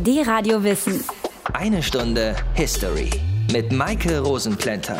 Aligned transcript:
Die 0.00 0.20
Radio 0.20 0.62
Wissen. 0.62 1.02
Eine 1.52 1.82
Stunde 1.82 2.36
History 2.54 3.10
mit 3.52 3.72
Maike 3.72 4.20
Rosenplanter. 4.20 4.96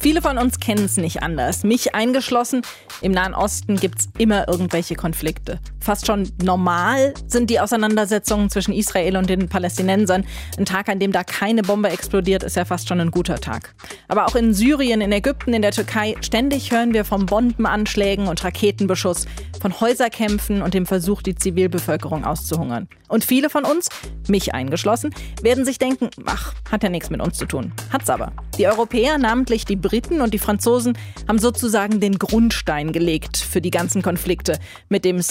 Viele 0.00 0.20
von 0.20 0.36
uns 0.36 0.58
kennen 0.58 0.84
es 0.84 0.96
nicht 0.96 1.22
anders. 1.22 1.62
Mich 1.62 1.94
eingeschlossen. 1.94 2.62
Im 3.02 3.12
Nahen 3.12 3.34
Osten 3.34 3.76
gibt 3.76 4.00
es 4.00 4.08
immer 4.18 4.48
irgendwelche 4.48 4.96
Konflikte. 4.96 5.60
Fast 5.86 6.04
schon 6.04 6.28
normal 6.42 7.14
sind 7.28 7.48
die 7.48 7.60
Auseinandersetzungen 7.60 8.50
zwischen 8.50 8.74
Israel 8.74 9.16
und 9.16 9.30
den 9.30 9.48
Palästinensern. 9.48 10.26
Ein 10.58 10.64
Tag, 10.64 10.88
an 10.88 10.98
dem 10.98 11.12
da 11.12 11.22
keine 11.22 11.62
Bombe 11.62 11.90
explodiert, 11.90 12.42
ist 12.42 12.56
ja 12.56 12.64
fast 12.64 12.88
schon 12.88 13.00
ein 13.00 13.12
guter 13.12 13.36
Tag. 13.36 13.72
Aber 14.08 14.26
auch 14.26 14.34
in 14.34 14.52
Syrien, 14.52 15.00
in 15.00 15.12
Ägypten, 15.12 15.54
in 15.54 15.62
der 15.62 15.70
Türkei, 15.70 16.16
ständig 16.22 16.72
hören 16.72 16.92
wir 16.92 17.04
von 17.04 17.26
Bombenanschlägen 17.26 18.26
und 18.26 18.42
Raketenbeschuss, 18.42 19.26
von 19.62 19.80
Häuserkämpfen 19.80 20.60
und 20.60 20.74
dem 20.74 20.86
Versuch, 20.86 21.22
die 21.22 21.36
Zivilbevölkerung 21.36 22.24
auszuhungern. 22.24 22.88
Und 23.08 23.24
viele 23.24 23.48
von 23.48 23.64
uns, 23.64 23.88
mich 24.26 24.54
eingeschlossen, 24.54 25.14
werden 25.40 25.64
sich 25.64 25.78
denken, 25.78 26.10
ach, 26.24 26.54
hat 26.70 26.82
ja 26.82 26.88
nichts 26.88 27.10
mit 27.10 27.20
uns 27.20 27.38
zu 27.38 27.46
tun. 27.46 27.72
Hat's 27.92 28.10
aber. 28.10 28.32
Die 28.58 28.66
Europäer, 28.66 29.18
namentlich 29.18 29.64
die 29.64 29.76
Briten 29.76 30.20
und 30.20 30.34
die 30.34 30.38
Franzosen, 30.38 30.98
haben 31.28 31.38
sozusagen 31.38 32.00
den 32.00 32.18
Grundstein 32.18 32.92
gelegt 32.92 33.36
für 33.36 33.60
die 33.60 33.70
ganzen 33.70 34.02
Konflikte 34.02 34.58
mit 34.88 35.04
dem 35.04 35.22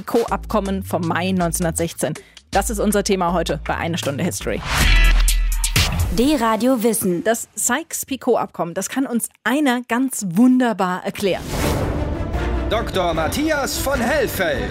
Sykes-Picot-Abkommen 0.00 0.82
vom 0.82 1.02
Mai 1.02 1.28
1916. 1.28 2.14
Das 2.50 2.70
ist 2.70 2.78
unser 2.78 3.04
Thema 3.04 3.32
heute 3.32 3.60
bei 3.66 3.76
Eine 3.76 3.98
Stunde 3.98 4.24
History. 4.24 4.60
Die 6.12 6.34
Radio 6.36 6.82
Wissen. 6.82 7.22
Das 7.22 7.48
Sykes-Picot-Abkommen, 7.54 8.74
das 8.74 8.88
kann 8.88 9.06
uns 9.06 9.28
einer 9.44 9.82
ganz 9.88 10.24
wunderbar 10.30 11.04
erklären. 11.04 11.42
Dr. 12.70 13.12
Matthias 13.14 13.78
von 13.78 14.00
Hellfeld. 14.00 14.70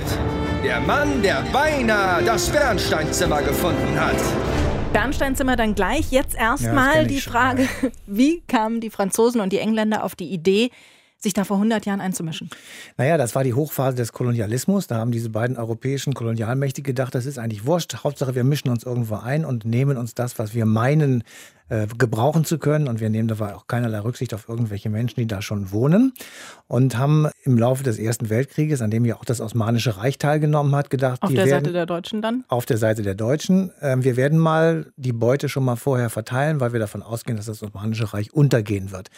Der 0.64 0.80
Mann, 0.82 1.22
der 1.22 1.44
beinahe 1.54 2.24
das 2.24 2.50
Bernsteinzimmer 2.50 3.42
gefunden 3.44 4.00
hat. 4.00 4.18
Bernsteinzimmer 4.94 5.56
dann 5.56 5.76
gleich. 5.76 6.12
Jetzt 6.12 6.34
Ja, 6.34 6.52
erstmal 6.52 7.04
ich 7.04 7.08
die 7.08 7.22
schon, 7.22 7.34
Frage, 7.34 7.70
wie 8.08 8.42
kamen 8.48 8.82
die 8.82 8.90
Franzosen 8.90 9.42
und 9.42 9.54
die 9.54 9.60
Engländer 9.60 10.04
auf 10.04 10.16
die 10.16 10.30
Idee, 10.32 10.72
sich 11.20 11.34
da 11.34 11.44
vor 11.44 11.58
100 11.58 11.86
Jahren 11.86 12.02
einzumischen? 12.02 12.50
Naja, 12.98 13.18
das 13.18 13.36
war 13.36 13.44
die 13.44 13.54
Hochphase 13.54 13.96
des 13.96 14.14
Kolonialismus. 14.14 14.88
Da 14.88 14.98
haben 14.98 15.12
diese 15.12 15.30
beiden 15.30 15.58
europäischen 15.58 16.14
Kolonialmächte 16.14 16.82
gedacht, 16.82 17.14
das 17.14 17.26
ist 17.26 17.38
eigentlich 17.38 17.66
wurscht. 17.66 18.04
Hauptsache, 18.04 18.36
wir 18.36 18.44
mischen 18.44 18.70
uns 18.70 18.84
irgendwo 18.84 19.16
ein 19.16 19.46
und 19.46 19.66
nehmen 19.66 19.98
uns 19.98 20.16
das, 20.16 20.40
was 20.40 20.54
wir 20.54 20.66
meinen, 20.66 21.24
äh, 21.70 21.88
gebrauchen 21.98 22.46
zu 22.46 22.58
können. 22.58 22.88
Und 22.88 23.00
wir 23.00 23.10
nehmen 23.10 23.28
dabei 23.28 23.56
auch 23.56 23.68
keinerlei 23.68 24.00
Rücksicht 24.00 24.34
auf 24.34 24.50
irgendwelche 24.50 24.90
Menschen, 24.90 25.20
die 25.20 25.28
da 25.28 25.42
schon 25.42 25.72
wohnen. 25.72 26.14
Und 26.68 26.98
haben 26.98 27.28
im 27.44 27.58
Laufe 27.58 27.84
des 27.84 27.98
Ersten 27.98 28.30
Weltkrieges, 28.30 28.82
an 28.82 28.92
dem 28.92 29.06
ja 29.06 29.16
auch 29.16 29.26
das 29.26 29.42
Osmanische 29.42 29.98
Reich 29.98 30.18
teilgenommen 30.18 30.76
hat, 30.76 30.90
gedacht, 30.90 31.22
Auf 31.22 31.30
der 31.30 31.46
werden 31.46 31.66
Seite 31.66 31.74
der 31.74 31.86
Deutschen 31.86 32.22
dann? 32.22 32.44
auf 32.48 32.66
der 32.66 32.78
Seite 32.78 33.02
der 33.02 33.16
Deutschen. 33.16 33.72
Ähm, 33.82 34.04
wir 34.04 34.18
werden 34.18 34.38
mal 34.38 34.88
die 34.98 35.14
Beute 35.14 35.50
schon 35.50 35.64
mal 35.64 35.76
vorher 35.76 36.10
verteilen, 36.10 36.60
weil 36.60 36.74
wir 36.74 36.80
davon 36.80 37.02
ausgehen, 37.02 37.38
dass 37.38 37.48
das 37.48 37.64
Osmanische 37.64 38.14
Reich 38.14 38.34
untergehen 38.34 38.92
wird. 38.92 39.10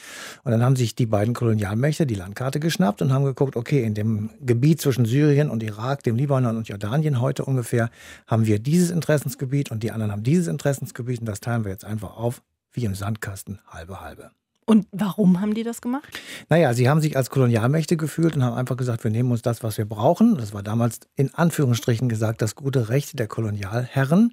Und 0.44 0.52
dann 0.52 0.64
haben 0.64 0.76
sich 0.76 0.96
die 0.96 1.06
beiden 1.06 1.34
Kolonialmächte 1.34 2.06
die 2.06 2.16
Landkarte 2.16 2.60
geschnappt 2.60 3.02
und 3.02 3.14
haben 3.14 3.26
geguckt, 3.26 3.56
okay, 3.56 3.84
in 3.84 3.94
dem 3.94 4.30
Gebiet 4.42 4.82
zwischen 4.82 5.06
Syrien 5.06 5.50
und 5.50 5.64
Irak, 5.64 6.04
dem 6.04 6.16
Libanon 6.16 6.58
und 6.58 6.68
Jordanien 6.68 7.22
heute 7.22 7.46
ungefähr, 7.46 7.90
haben 8.28 8.46
wir 8.46 8.60
dieses 8.60 8.92
Interessensgebiet 8.92 9.72
und 9.72 9.84
die 9.84 9.92
anderen 9.92 10.12
haben 10.12 10.24
dieses 10.24 10.48
Interessensgebiet 10.48 11.20
und 11.20 11.26
das 11.26 11.40
teilen 11.40 11.64
wir 11.64 11.72
jetzt 11.72 11.86
einfach 11.86 12.18
auf, 12.18 12.41
wie 12.72 12.86
im 12.86 12.96
Sandkasten, 12.96 13.60
halbe 13.68 14.02
halbe. 14.02 14.32
Und 14.72 14.88
warum 14.94 15.42
haben 15.42 15.54
die 15.54 15.64
das 15.64 15.82
gemacht? 15.82 16.08
Naja, 16.48 16.74
sie 16.74 16.88
haben 16.88 17.02
sich 17.02 17.18
als 17.18 17.30
Kolonialmächte 17.30 17.98
gefühlt 17.98 18.38
und 18.38 18.44
haben 18.46 18.56
einfach 18.56 18.78
gesagt, 18.78 19.04
wir 19.04 19.12
nehmen 19.12 19.30
uns 19.30 19.42
das, 19.42 19.64
was 19.64 19.78
wir 19.78 19.84
brauchen. 19.84 20.38
Das 20.38 20.54
war 20.54 20.64
damals 20.64 21.02
in 21.18 21.36
Anführungsstrichen 21.36 22.08
gesagt 22.08 22.42
das 22.42 22.56
gute 22.56 22.88
Recht 22.88 23.20
der 23.20 23.28
Kolonialherren. 23.28 24.32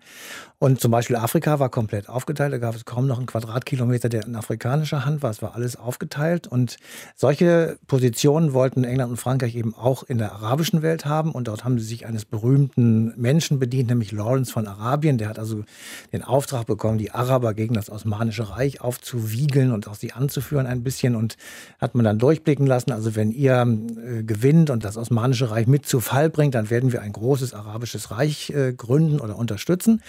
Und 0.61 0.81
zum 0.81 0.93
Beispiel 0.93 1.17
Afrika 1.17 1.59
war 1.59 1.71
komplett 1.71 2.09
aufgeteilt. 2.09 2.53
Da 2.53 2.59
gab 2.59 2.77
es 2.77 2.85
kaum 2.85 3.09
noch 3.09 3.19
einen 3.19 3.27
Quadratkilometer, 3.27 4.09
der 4.09 4.27
in 4.27 4.37
afrikanischer 4.37 5.05
Hand 5.05 5.25
war. 5.25 5.31
Es 5.31 5.43
war 5.43 5.57
alles 5.57 5.75
aufgeteilt. 5.75 6.47
Und 6.47 6.77
solche 7.17 7.77
Positionen 7.89 8.53
wollten 8.53 8.85
England 8.85 9.11
und 9.11 9.17
Frankreich 9.17 9.57
eben 9.57 9.75
auch 9.75 10.05
in 10.05 10.19
der 10.19 10.31
arabischen 10.35 10.83
Welt 10.83 11.05
haben. 11.05 11.33
Und 11.33 11.49
dort 11.49 11.65
haben 11.65 11.81
sie 11.81 11.85
sich 11.85 12.07
eines 12.07 12.25
berühmten 12.25 13.13
Menschen 13.21 13.59
bedient, 13.59 13.89
nämlich 13.89 14.13
Lawrence 14.13 14.53
von 14.53 14.69
Arabien. 14.69 15.19
Der 15.19 15.29
hat 15.29 15.41
also 15.41 15.65
den 16.13 16.23
Auftrag 16.23 16.67
bekommen, 16.67 16.99
die 16.99 17.11
Araber 17.11 17.55
gegen 17.55 17.75
das 17.75 17.91
Osmanische 17.91 18.51
Reich 18.51 18.81
aufzuwiegeln 18.81 19.73
und 19.73 19.89
auch 19.89 19.97
sie 19.97 20.13
anzuführen 20.29 20.67
ein 20.67 20.83
bisschen. 20.83 21.17
Und 21.17 21.37
hat 21.79 21.95
man 21.95 22.05
dann 22.05 22.19
durchblicken 22.19 22.67
lassen, 22.67 22.93
also 22.93 23.17
wenn 23.17 23.31
ihr 23.33 23.63
äh, 23.63 24.23
gewinnt 24.23 24.71
und 24.71 24.85
das 24.85 24.97
Osmanische 24.97 25.51
Reich 25.51 25.67
mit 25.67 25.87
zu 25.87 26.01
Fall 26.01 26.29
bringt, 26.29 26.55
dann 26.55 26.71
werden 26.71 26.93
wir 26.93 27.03
ein 27.03 27.13
großes 27.13 27.55
arabisches 27.55 28.11
Reich 28.11 28.51
äh, 28.51 28.73
gründen 28.75 29.21
oder 29.21 29.37
unterstützen. 29.37 30.03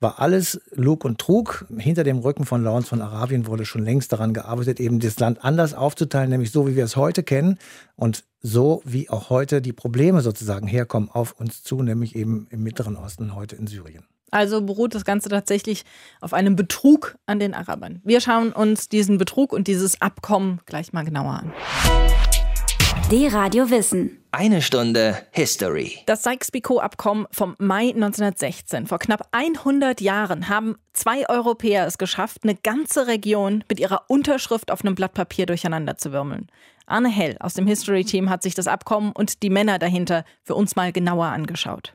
War 0.00 0.20
alles 0.20 0.60
Lug 0.72 1.04
und 1.04 1.18
Trug. 1.18 1.66
Hinter 1.78 2.04
dem 2.04 2.18
Rücken 2.18 2.44
von 2.44 2.62
Lawrence 2.62 2.88
von 2.88 3.00
Arabien 3.00 3.46
wurde 3.46 3.64
schon 3.64 3.84
längst 3.84 4.12
daran 4.12 4.34
gearbeitet, 4.34 4.78
eben 4.78 5.00
das 5.00 5.18
Land 5.18 5.44
anders 5.44 5.72
aufzuteilen, 5.72 6.30
nämlich 6.30 6.50
so, 6.50 6.66
wie 6.68 6.76
wir 6.76 6.84
es 6.84 6.96
heute 6.96 7.22
kennen 7.22 7.58
und 7.96 8.24
so, 8.42 8.82
wie 8.84 9.08
auch 9.08 9.30
heute 9.30 9.62
die 9.62 9.72
Probleme 9.72 10.20
sozusagen 10.20 10.66
herkommen 10.66 11.08
auf 11.10 11.32
uns 11.40 11.62
zu, 11.62 11.82
nämlich 11.82 12.16
eben 12.16 12.46
im 12.50 12.62
Mittleren 12.62 12.96
Osten, 12.96 13.34
heute 13.34 13.56
in 13.56 13.66
Syrien. 13.66 14.04
Also 14.34 14.62
beruht 14.62 14.96
das 14.96 15.04
Ganze 15.04 15.28
tatsächlich 15.28 15.84
auf 16.20 16.34
einem 16.34 16.56
Betrug 16.56 17.16
an 17.24 17.38
den 17.38 17.54
Arabern. 17.54 18.00
Wir 18.02 18.20
schauen 18.20 18.52
uns 18.52 18.88
diesen 18.88 19.16
Betrug 19.16 19.52
und 19.52 19.68
dieses 19.68 20.02
Abkommen 20.02 20.60
gleich 20.66 20.92
mal 20.92 21.04
genauer 21.04 21.34
an. 21.34 21.52
Die 23.12 23.28
Radio 23.28 23.70
Wissen. 23.70 24.24
Eine 24.32 24.60
Stunde 24.60 25.16
History. 25.30 25.98
Das 26.06 26.24
Sykes-Picot-Abkommen 26.24 27.28
vom 27.30 27.54
Mai 27.58 27.90
1916. 27.90 28.88
Vor 28.88 28.98
knapp 28.98 29.28
100 29.30 30.00
Jahren 30.00 30.48
haben 30.48 30.74
zwei 30.94 31.28
Europäer 31.28 31.86
es 31.86 31.96
geschafft, 31.96 32.38
eine 32.42 32.56
ganze 32.56 33.06
Region 33.06 33.62
mit 33.68 33.78
ihrer 33.78 34.02
Unterschrift 34.08 34.72
auf 34.72 34.84
einem 34.84 34.96
Blatt 34.96 35.14
Papier 35.14 35.46
durcheinander 35.46 35.96
zu 35.96 36.10
wirbeln. 36.10 36.48
Arne 36.86 37.08
Hell 37.08 37.36
aus 37.38 37.54
dem 37.54 37.68
History-Team 37.68 38.30
hat 38.30 38.42
sich 38.42 38.56
das 38.56 38.66
Abkommen 38.66 39.12
und 39.12 39.44
die 39.44 39.50
Männer 39.50 39.78
dahinter 39.78 40.24
für 40.42 40.56
uns 40.56 40.74
mal 40.74 40.90
genauer 40.90 41.26
angeschaut. 41.26 41.94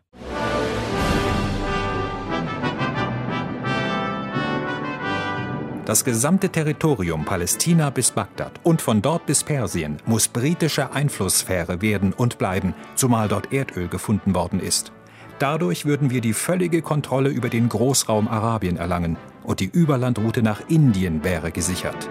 Das 5.89 6.05
gesamte 6.05 6.49
Territorium 6.49 7.25
Palästina 7.25 7.89
bis 7.89 8.11
Bagdad 8.11 8.59
und 8.61 8.79
von 8.79 9.01
dort 9.01 9.25
bis 9.25 9.43
Persien 9.43 9.97
muss 10.05 10.27
britische 10.27 10.93
Einflusssphäre 10.93 11.81
werden 11.81 12.13
und 12.13 12.37
bleiben, 12.37 12.75
zumal 12.93 13.27
dort 13.27 13.51
Erdöl 13.51 13.87
gefunden 13.87 14.35
worden 14.35 14.59
ist. 14.59 14.91
Dadurch 15.39 15.85
würden 15.85 16.11
wir 16.11 16.21
die 16.21 16.33
völlige 16.33 16.83
Kontrolle 16.83 17.29
über 17.29 17.49
den 17.49 17.69
Großraum 17.69 18.27
Arabien 18.27 18.77
erlangen 18.77 19.17
und 19.41 19.61
die 19.61 19.65
Überlandroute 19.65 20.43
nach 20.43 20.61
Indien 20.67 21.23
wäre 21.23 21.51
gesichert. 21.51 22.07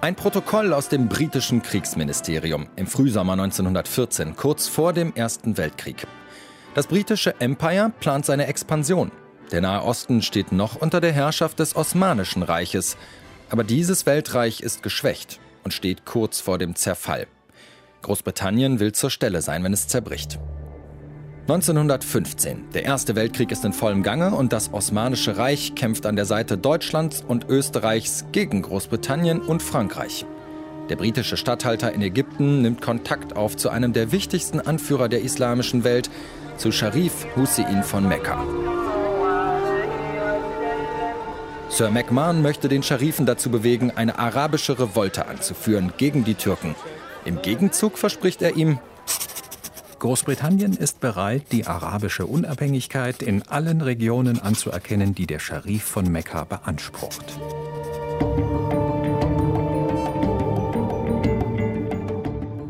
Ein 0.00 0.14
Protokoll 0.14 0.72
aus 0.72 0.88
dem 0.88 1.08
britischen 1.08 1.62
Kriegsministerium 1.62 2.68
im 2.76 2.86
Frühsommer 2.86 3.32
1914, 3.32 4.36
kurz 4.36 4.68
vor 4.68 4.92
dem 4.92 5.12
Ersten 5.16 5.56
Weltkrieg. 5.56 6.06
Das 6.78 6.86
britische 6.86 7.34
Empire 7.40 7.90
plant 7.98 8.24
seine 8.24 8.46
Expansion. 8.46 9.10
Der 9.50 9.60
Nahe 9.60 9.82
Osten 9.82 10.22
steht 10.22 10.52
noch 10.52 10.76
unter 10.76 11.00
der 11.00 11.10
Herrschaft 11.10 11.58
des 11.58 11.74
Osmanischen 11.74 12.44
Reiches, 12.44 12.96
aber 13.50 13.64
dieses 13.64 14.06
Weltreich 14.06 14.60
ist 14.60 14.84
geschwächt 14.84 15.40
und 15.64 15.74
steht 15.74 16.06
kurz 16.06 16.40
vor 16.40 16.56
dem 16.56 16.76
Zerfall. 16.76 17.26
Großbritannien 18.02 18.78
will 18.78 18.92
zur 18.92 19.10
Stelle 19.10 19.42
sein, 19.42 19.64
wenn 19.64 19.72
es 19.72 19.88
zerbricht. 19.88 20.38
1915. 21.48 22.70
Der 22.72 22.84
Erste 22.84 23.16
Weltkrieg 23.16 23.50
ist 23.50 23.64
in 23.64 23.72
vollem 23.72 24.04
Gange 24.04 24.30
und 24.30 24.52
das 24.52 24.72
Osmanische 24.72 25.36
Reich 25.36 25.74
kämpft 25.74 26.06
an 26.06 26.14
der 26.14 26.26
Seite 26.26 26.56
Deutschlands 26.56 27.24
und 27.26 27.48
Österreichs 27.48 28.24
gegen 28.30 28.62
Großbritannien 28.62 29.40
und 29.40 29.64
Frankreich. 29.64 30.26
Der 30.88 30.96
britische 30.96 31.36
Statthalter 31.36 31.92
in 31.92 32.00
Ägypten 32.02 32.62
nimmt 32.62 32.80
Kontakt 32.80 33.36
auf 33.36 33.56
zu 33.56 33.68
einem 33.68 33.92
der 33.92 34.10
wichtigsten 34.10 34.60
Anführer 34.60 35.08
der 35.08 35.22
islamischen 35.22 35.84
Welt, 35.84 36.08
zu 36.58 36.72
Sharif 36.72 37.26
Hussein 37.36 37.84
von 37.84 38.06
Mekka. 38.06 38.44
Sir 41.70 41.90
MacMahon 41.90 42.42
möchte 42.42 42.68
den 42.68 42.82
Scharifen 42.82 43.26
dazu 43.26 43.50
bewegen, 43.50 43.92
eine 43.94 44.18
arabische 44.18 44.78
Revolte 44.78 45.26
anzuführen 45.26 45.92
gegen 45.96 46.24
die 46.24 46.34
Türken. 46.34 46.74
Im 47.24 47.40
Gegenzug 47.42 47.96
verspricht 47.96 48.42
er 48.42 48.56
ihm, 48.56 48.78
Großbritannien 50.00 50.74
ist 50.74 51.00
bereit, 51.00 51.44
die 51.50 51.66
arabische 51.66 52.26
Unabhängigkeit 52.26 53.22
in 53.22 53.42
allen 53.48 53.80
Regionen 53.80 54.40
anzuerkennen, 54.40 55.14
die 55.14 55.26
der 55.26 55.40
Scharif 55.40 55.84
von 55.84 56.10
Mekka 56.10 56.44
beansprucht. 56.44 57.38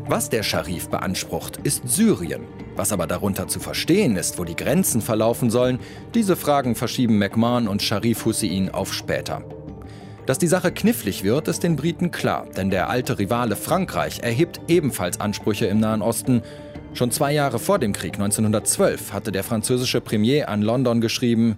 Was 0.07 0.29
der 0.29 0.41
Scharif 0.41 0.89
beansprucht, 0.89 1.57
ist 1.57 1.87
Syrien. 1.87 2.47
Was 2.79 2.93
aber 2.93 3.07
darunter 3.07 3.49
zu 3.49 3.59
verstehen 3.59 4.15
ist, 4.15 4.39
wo 4.39 4.45
die 4.45 4.55
Grenzen 4.55 5.01
verlaufen 5.01 5.49
sollen, 5.49 5.79
diese 6.13 6.37
Fragen 6.37 6.75
verschieben 6.75 7.17
McMahon 7.17 7.67
und 7.67 7.81
Scharif 7.81 8.23
Hussein 8.23 8.73
auf 8.73 8.93
später. 8.93 9.43
Dass 10.25 10.37
die 10.37 10.47
Sache 10.47 10.71
knifflig 10.71 11.25
wird, 11.25 11.49
ist 11.49 11.63
den 11.63 11.75
Briten 11.75 12.09
klar, 12.09 12.47
denn 12.55 12.69
der 12.69 12.89
alte 12.89 13.19
Rivale 13.19 13.57
Frankreich 13.57 14.19
erhebt 14.21 14.61
ebenfalls 14.69 15.19
Ansprüche 15.19 15.65
im 15.65 15.81
Nahen 15.81 16.01
Osten. 16.01 16.41
Schon 16.93 17.11
zwei 17.11 17.33
Jahre 17.33 17.59
vor 17.59 17.79
dem 17.79 17.91
Krieg, 17.91 18.13
1912, 18.13 19.11
hatte 19.11 19.33
der 19.33 19.43
französische 19.43 19.99
Premier 19.99 20.47
an 20.47 20.61
London 20.61 21.01
geschrieben, 21.01 21.57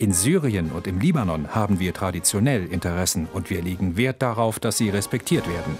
In 0.00 0.12
Syrien 0.12 0.70
und 0.70 0.86
im 0.86 1.00
Libanon 1.00 1.56
haben 1.56 1.80
wir 1.80 1.92
traditionell 1.92 2.66
Interessen 2.66 3.26
und 3.32 3.50
wir 3.50 3.60
legen 3.60 3.96
Wert 3.96 4.22
darauf, 4.22 4.60
dass 4.60 4.78
sie 4.78 4.90
respektiert 4.90 5.48
werden. 5.48 5.76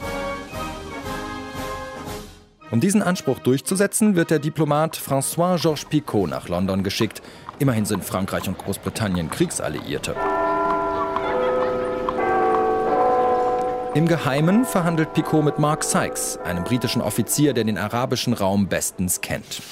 Um 2.72 2.80
diesen 2.80 3.00
Anspruch 3.00 3.38
durchzusetzen, 3.38 4.16
wird 4.16 4.32
der 4.32 4.40
Diplomat 4.40 4.96
François-Georges 4.96 5.84
Picot 5.84 6.28
nach 6.28 6.48
London 6.48 6.82
geschickt. 6.82 7.22
Immerhin 7.60 7.84
sind 7.84 8.04
Frankreich 8.04 8.48
und 8.48 8.58
Großbritannien 8.58 9.30
Kriegsalliierte. 9.30 10.16
Im 13.94 14.08
Geheimen 14.08 14.64
verhandelt 14.64 15.14
Picot 15.14 15.44
mit 15.44 15.60
Mark 15.60 15.84
Sykes, 15.84 16.38
einem 16.44 16.64
britischen 16.64 17.02
Offizier, 17.02 17.54
der 17.54 17.62
den 17.62 17.78
arabischen 17.78 18.32
Raum 18.32 18.66
bestens 18.66 19.20
kennt. 19.20 19.62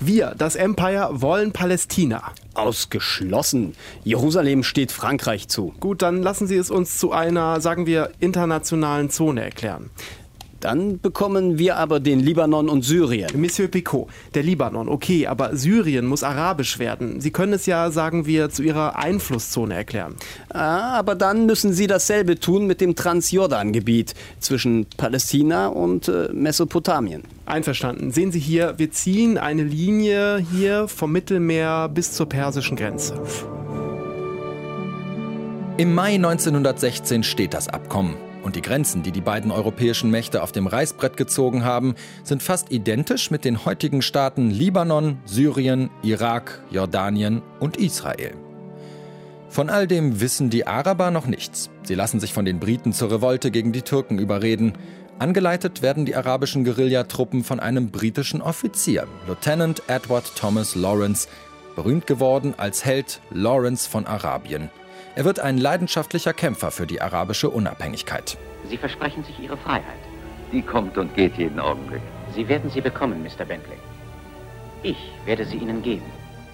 Wir, 0.00 0.34
das 0.38 0.54
Empire, 0.54 1.08
wollen 1.12 1.52
Palästina. 1.52 2.22
Ausgeschlossen. 2.54 3.74
Jerusalem 4.04 4.62
steht 4.62 4.92
Frankreich 4.92 5.48
zu. 5.48 5.74
Gut, 5.80 6.02
dann 6.02 6.22
lassen 6.22 6.46
Sie 6.46 6.56
es 6.56 6.70
uns 6.70 6.98
zu 6.98 7.10
einer, 7.10 7.60
sagen 7.60 7.86
wir, 7.86 8.12
internationalen 8.20 9.10
Zone 9.10 9.42
erklären. 9.42 9.90
Dann 10.60 11.00
bekommen 11.00 11.58
wir 11.58 11.76
aber 11.76 12.00
den 12.00 12.20
Libanon 12.20 12.68
und 12.68 12.82
Syrien. 12.82 13.30
Monsieur 13.34 13.68
Picot, 13.68 14.08
der 14.34 14.42
Libanon, 14.42 14.88
okay, 14.88 15.26
aber 15.26 15.56
Syrien 15.56 16.06
muss 16.06 16.22
arabisch 16.22 16.78
werden. 16.78 17.20
Sie 17.20 17.30
können 17.30 17.52
es 17.52 17.66
ja, 17.66 17.90
sagen 17.90 18.26
wir, 18.26 18.50
zu 18.50 18.62
Ihrer 18.62 18.96
Einflusszone 18.96 19.74
erklären. 19.74 20.16
Ah, 20.50 20.98
aber 20.98 21.14
dann 21.14 21.46
müssen 21.46 21.72
Sie 21.72 21.86
dasselbe 21.86 22.40
tun 22.40 22.66
mit 22.66 22.80
dem 22.80 22.96
Transjordan-Gebiet 22.96 24.14
zwischen 24.40 24.86
Palästina 24.96 25.68
und 25.68 26.08
äh, 26.08 26.28
Mesopotamien. 26.32 27.22
Einverstanden. 27.46 28.10
Sehen 28.10 28.32
Sie 28.32 28.40
hier, 28.40 28.74
wir 28.78 28.90
ziehen 28.90 29.38
eine 29.38 29.62
Linie 29.62 30.44
hier 30.52 30.88
vom 30.88 31.12
Mittelmeer 31.12 31.88
bis 31.88 32.12
zur 32.12 32.28
persischen 32.28 32.76
Grenze. 32.76 33.20
Im 35.76 35.94
Mai 35.94 36.16
1916 36.16 37.22
steht 37.22 37.54
das 37.54 37.68
Abkommen. 37.68 38.27
Und 38.48 38.56
die 38.56 38.62
Grenzen, 38.62 39.02
die 39.02 39.12
die 39.12 39.20
beiden 39.20 39.50
europäischen 39.50 40.10
Mächte 40.10 40.42
auf 40.42 40.52
dem 40.52 40.66
Reißbrett 40.66 41.18
gezogen 41.18 41.64
haben, 41.64 41.94
sind 42.24 42.42
fast 42.42 42.72
identisch 42.72 43.30
mit 43.30 43.44
den 43.44 43.66
heutigen 43.66 44.00
Staaten 44.00 44.50
Libanon, 44.50 45.18
Syrien, 45.26 45.90
Irak, 46.02 46.62
Jordanien 46.70 47.42
und 47.60 47.76
Israel. 47.76 48.32
Von 49.50 49.68
all 49.68 49.86
dem 49.86 50.22
wissen 50.22 50.48
die 50.48 50.66
Araber 50.66 51.10
noch 51.10 51.26
nichts. 51.26 51.68
Sie 51.82 51.94
lassen 51.94 52.20
sich 52.20 52.32
von 52.32 52.46
den 52.46 52.58
Briten 52.58 52.94
zur 52.94 53.10
Revolte 53.10 53.50
gegen 53.50 53.72
die 53.72 53.82
Türken 53.82 54.18
überreden. 54.18 54.72
Angeleitet 55.18 55.82
werden 55.82 56.06
die 56.06 56.16
arabischen 56.16 56.64
Guerillatruppen 56.64 57.44
von 57.44 57.60
einem 57.60 57.90
britischen 57.90 58.40
Offizier, 58.40 59.06
Lieutenant 59.26 59.82
Edward 59.88 60.32
Thomas 60.36 60.74
Lawrence, 60.74 61.28
berühmt 61.76 62.06
geworden 62.06 62.54
als 62.56 62.82
Held 62.82 63.20
Lawrence 63.30 63.86
von 63.86 64.06
Arabien. 64.06 64.70
Er 65.14 65.24
wird 65.24 65.40
ein 65.40 65.58
leidenschaftlicher 65.58 66.32
Kämpfer 66.32 66.70
für 66.70 66.86
die 66.86 67.00
arabische 67.00 67.50
Unabhängigkeit. 67.50 68.38
Sie 68.68 68.76
versprechen 68.76 69.24
sich 69.24 69.38
Ihre 69.40 69.56
Freiheit. 69.56 69.98
Die 70.52 70.62
kommt 70.62 70.96
und 70.96 71.14
geht 71.14 71.36
jeden 71.36 71.60
Augenblick. 71.60 72.00
Sie 72.34 72.48
werden 72.48 72.70
sie 72.70 72.80
bekommen, 72.80 73.22
Mr. 73.22 73.44
Bentley. 73.44 73.76
Ich 74.82 74.96
werde 75.24 75.44
sie 75.44 75.56
Ihnen 75.56 75.82
geben. 75.82 76.04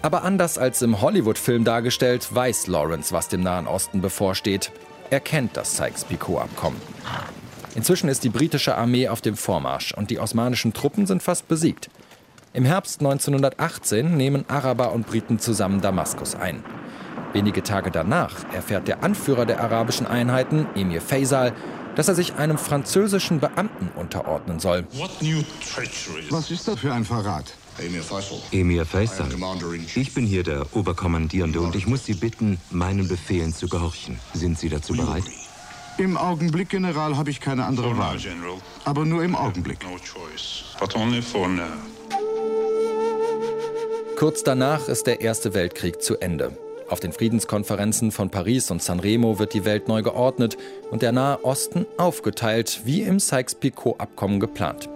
Aber 0.03 0.23
anders 0.23 0.59
als 0.59 0.83
im 0.83 1.01
Hollywood-Film 1.01 1.65
dargestellt, 1.65 2.35
weiß 2.35 2.67
Lawrence, 2.67 3.13
was 3.13 3.29
dem 3.29 3.43
Nahen 3.43 3.67
Osten 3.67 4.01
bevorsteht. 4.01 4.71
Er 5.11 5.21
kennt 5.21 5.57
das 5.57 5.77
Sykes-Picot-Abkommen. 5.77 6.81
Inzwischen 7.75 8.09
ist 8.09 8.25
die 8.25 8.29
britische 8.29 8.77
Armee 8.77 9.09
auf 9.09 9.21
dem 9.21 9.37
Vormarsch 9.37 9.93
und 9.93 10.11
die 10.11 10.19
osmanischen 10.19 10.73
Truppen 10.73 11.07
sind 11.07 11.23
fast 11.23 11.49
besiegt. 11.49 11.91
Im 12.53 12.65
Herbst 12.65 13.01
1918 13.01 14.17
nehmen 14.17 14.45
Araber 14.49 14.93
und 14.93 15.07
Briten 15.07 15.39
zusammen 15.39 15.81
Damaskus 15.81 16.35
ein. 16.35 16.63
Wenige 17.35 17.65
Tage 17.65 17.91
danach 17.91 18.33
erfährt 18.55 18.87
der 18.87 19.03
Anführer 19.03 19.45
der 19.45 19.61
arabischen 19.61 20.07
Einheiten, 20.07 20.67
Emir 20.77 21.01
Faisal, 21.01 21.53
dass 21.97 22.07
er 22.07 22.15
sich 22.15 22.35
einem 22.35 22.59
französischen 22.59 23.41
Beamten 23.41 23.91
unterordnen 23.97 24.61
soll. 24.61 24.87
Was 26.31 26.51
ist 26.53 26.69
das 26.69 26.79
für 26.79 26.93
ein 26.93 27.05
Verrat? 27.05 27.53
Emir 28.53 28.87
Faisal, 28.87 29.27
ich 29.97 30.15
bin 30.15 30.27
hier 30.27 30.45
der 30.45 30.65
Oberkommandierende 30.77 31.61
und 31.61 31.75
ich 31.75 31.89
muss 31.89 32.05
Sie 32.05 32.15
bitten, 32.15 32.61
meinen 32.71 33.09
Befehlen 33.09 33.53
zu 33.53 33.69
gehorchen. 33.69 34.21
Sind 34.33 34.57
Sie 34.57 34.69
dazu 34.69 34.95
bereit? 34.95 35.25
Im 35.99 36.17
Augenblick, 36.17 36.69
General, 36.69 37.17
habe 37.17 37.31
ich 37.31 37.41
keine 37.41 37.65
andere 37.65 37.99
Wahl. 37.99 38.17
Aber 38.85 39.05
nur 39.05 39.25
im 39.25 39.35
Augenblick. 39.35 39.79
Kurz 44.17 44.45
danach 44.45 44.87
ist 44.87 45.09
der 45.09 45.21
Erste 45.21 45.53
Weltkrieg 45.55 46.01
zu 46.01 46.17
Ende. 46.21 46.57
Auf 46.89 47.01
den 47.01 47.13
Friedenskonferenzen 47.13 48.11
von 48.11 48.31
Paris 48.31 48.71
und 48.71 48.83
Sanremo 48.83 49.39
wird 49.39 49.55
die 49.55 49.65
Welt 49.65 49.89
neu 49.89 50.03
geordnet 50.03 50.59
und 50.91 51.03
der 51.03 51.13
Nahe 51.13 51.43
Osten 51.45 51.87
aufgeteilt, 51.97 52.83
wie 52.85 53.03
im 53.03 53.19
Sykes-Picot-Abkommen 53.19 54.39
geplant. 54.39 54.89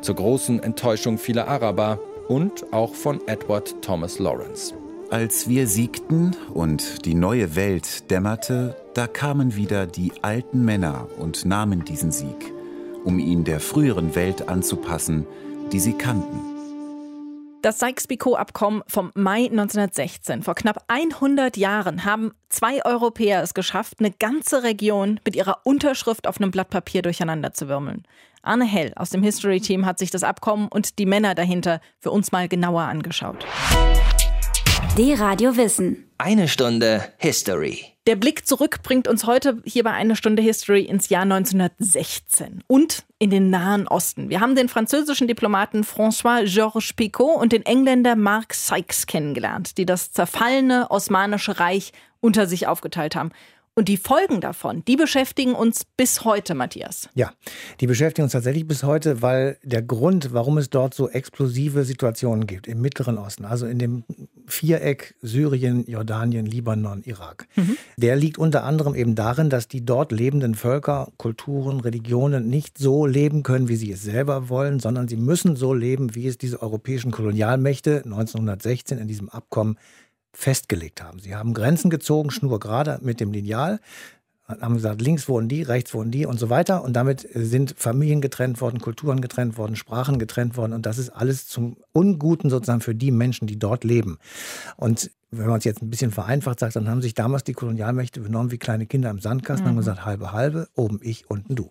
Zur 0.00 0.16
großen 0.16 0.62
Enttäuschung 0.62 1.18
vieler 1.18 1.46
Araber 1.46 2.00
und 2.28 2.72
auch 2.72 2.94
von 2.94 3.20
Edward 3.26 3.80
Thomas 3.82 4.18
Lawrence. 4.18 4.74
Als 5.10 5.48
wir 5.48 5.66
siegten 5.66 6.36
und 6.52 7.04
die 7.04 7.14
neue 7.14 7.56
Welt 7.56 8.10
dämmerte, 8.10 8.76
da 8.94 9.06
kamen 9.06 9.56
wieder 9.56 9.86
die 9.86 10.12
alten 10.22 10.64
Männer 10.64 11.08
und 11.18 11.44
nahmen 11.44 11.84
diesen 11.84 12.12
Sieg, 12.12 12.52
um 13.04 13.18
ihn 13.18 13.44
der 13.44 13.60
früheren 13.60 14.14
Welt 14.14 14.48
anzupassen, 14.48 15.26
die 15.72 15.80
sie 15.80 15.94
kannten. 15.94 16.59
Das 17.62 17.78
Sykes-Picot-Abkommen 17.78 18.82
vom 18.86 19.10
Mai 19.14 19.44
1916. 19.44 20.42
Vor 20.42 20.54
knapp 20.54 20.82
100 20.88 21.58
Jahren 21.58 22.06
haben 22.06 22.32
zwei 22.48 22.82
Europäer 22.86 23.42
es 23.42 23.52
geschafft, 23.52 23.96
eine 23.98 24.12
ganze 24.12 24.62
Region 24.62 25.20
mit 25.26 25.36
ihrer 25.36 25.58
Unterschrift 25.64 26.26
auf 26.26 26.40
einem 26.40 26.52
Blatt 26.52 26.70
Papier 26.70 27.02
durcheinander 27.02 27.52
zu 27.52 27.68
wirbeln. 27.68 28.04
Arne 28.42 28.64
Hell 28.64 28.92
aus 28.96 29.10
dem 29.10 29.22
History-Team 29.22 29.84
hat 29.84 29.98
sich 29.98 30.10
das 30.10 30.22
Abkommen 30.22 30.68
und 30.68 30.98
die 30.98 31.04
Männer 31.04 31.34
dahinter 31.34 31.82
für 31.98 32.10
uns 32.10 32.32
mal 32.32 32.48
genauer 32.48 32.82
angeschaut. 32.82 33.44
D-Radio 35.00 35.56
Wissen. 35.56 36.10
Eine 36.18 36.46
Stunde 36.46 37.02
History. 37.16 37.86
Der 38.06 38.16
Blick 38.16 38.46
zurück 38.46 38.82
bringt 38.82 39.08
uns 39.08 39.24
heute 39.24 39.62
hier 39.64 39.82
bei 39.82 39.92
einer 39.92 40.14
Stunde 40.14 40.42
History 40.42 40.82
ins 40.82 41.08
Jahr 41.08 41.22
1916 41.22 42.62
und 42.66 43.04
in 43.18 43.30
den 43.30 43.48
Nahen 43.48 43.88
Osten. 43.88 44.28
Wir 44.28 44.40
haben 44.40 44.54
den 44.54 44.68
französischen 44.68 45.26
Diplomaten 45.26 45.84
François-Georges 45.84 46.92
Picot 46.92 47.40
und 47.40 47.52
den 47.52 47.64
Engländer 47.64 48.14
Mark 48.14 48.52
Sykes 48.52 49.06
kennengelernt, 49.06 49.78
die 49.78 49.86
das 49.86 50.12
zerfallene 50.12 50.90
Osmanische 50.90 51.58
Reich 51.58 51.94
unter 52.20 52.46
sich 52.46 52.66
aufgeteilt 52.66 53.16
haben. 53.16 53.30
Und 53.76 53.86
die 53.86 53.96
Folgen 53.96 54.40
davon, 54.40 54.84
die 54.86 54.96
beschäftigen 54.96 55.54
uns 55.54 55.84
bis 55.96 56.24
heute, 56.24 56.54
Matthias. 56.54 57.08
Ja, 57.14 57.32
die 57.80 57.86
beschäftigen 57.86 58.24
uns 58.24 58.32
tatsächlich 58.32 58.66
bis 58.66 58.82
heute, 58.82 59.22
weil 59.22 59.58
der 59.62 59.80
Grund, 59.80 60.32
warum 60.32 60.58
es 60.58 60.70
dort 60.70 60.92
so 60.92 61.08
explosive 61.08 61.84
Situationen 61.84 62.46
gibt 62.46 62.66
im 62.66 62.80
Mittleren 62.80 63.16
Osten, 63.16 63.44
also 63.44 63.66
in 63.66 63.78
dem 63.78 64.04
Viereck 64.46 65.14
Syrien, 65.22 65.86
Jordanien, 65.86 66.46
Libanon, 66.46 67.02
Irak, 67.04 67.46
mhm. 67.54 67.76
der 67.96 68.16
liegt 68.16 68.38
unter 68.38 68.64
anderem 68.64 68.96
eben 68.96 69.14
darin, 69.14 69.50
dass 69.50 69.68
die 69.68 69.84
dort 69.84 70.10
lebenden 70.10 70.56
Völker, 70.56 71.08
Kulturen, 71.16 71.78
Religionen 71.78 72.48
nicht 72.48 72.76
so 72.76 73.06
leben 73.06 73.44
können, 73.44 73.68
wie 73.68 73.76
sie 73.76 73.92
es 73.92 74.02
selber 74.02 74.48
wollen, 74.48 74.80
sondern 74.80 75.06
sie 75.06 75.16
müssen 75.16 75.54
so 75.54 75.72
leben, 75.74 76.16
wie 76.16 76.26
es 76.26 76.38
diese 76.38 76.60
europäischen 76.60 77.12
Kolonialmächte 77.12 78.02
1916 78.04 78.98
in 78.98 79.06
diesem 79.06 79.28
Abkommen 79.28 79.78
festgelegt 80.32 81.02
haben. 81.02 81.18
Sie 81.18 81.34
haben 81.34 81.54
Grenzen 81.54 81.90
gezogen, 81.90 82.30
schnurgerade 82.30 82.98
mit 83.02 83.20
dem 83.20 83.32
Lineal, 83.32 83.80
haben 84.60 84.74
gesagt, 84.74 85.00
links 85.00 85.28
wohnen 85.28 85.48
die, 85.48 85.62
rechts 85.62 85.94
wohnen 85.94 86.10
die 86.10 86.26
und 86.26 86.38
so 86.38 86.50
weiter. 86.50 86.82
Und 86.82 86.94
damit 86.94 87.28
sind 87.34 87.74
Familien 87.76 88.20
getrennt 88.20 88.60
worden, 88.60 88.80
Kulturen 88.80 89.20
getrennt 89.20 89.56
worden, 89.56 89.76
Sprachen 89.76 90.18
getrennt 90.18 90.56
worden. 90.56 90.72
Und 90.72 90.86
das 90.86 90.98
ist 90.98 91.10
alles 91.10 91.46
zum 91.46 91.76
Unguten 91.92 92.50
sozusagen 92.50 92.80
für 92.80 92.94
die 92.94 93.10
Menschen, 93.10 93.46
die 93.46 93.58
dort 93.58 93.84
leben. 93.84 94.18
Und 94.76 95.10
wenn 95.30 95.46
man 95.46 95.58
es 95.58 95.64
jetzt 95.64 95.82
ein 95.82 95.90
bisschen 95.90 96.10
vereinfacht 96.10 96.58
sagt, 96.58 96.74
dann 96.74 96.88
haben 96.88 97.02
sich 97.02 97.14
damals 97.14 97.44
die 97.44 97.52
Kolonialmächte 97.52 98.20
benommen 98.20 98.50
wie 98.50 98.58
kleine 98.58 98.86
Kinder 98.86 99.10
im 99.10 99.20
Sandkasten, 99.20 99.64
mhm. 99.64 99.70
haben 99.70 99.76
gesagt, 99.76 100.04
halbe, 100.04 100.32
halbe, 100.32 100.68
oben 100.74 100.98
ich, 101.02 101.30
unten 101.30 101.54
du. 101.54 101.70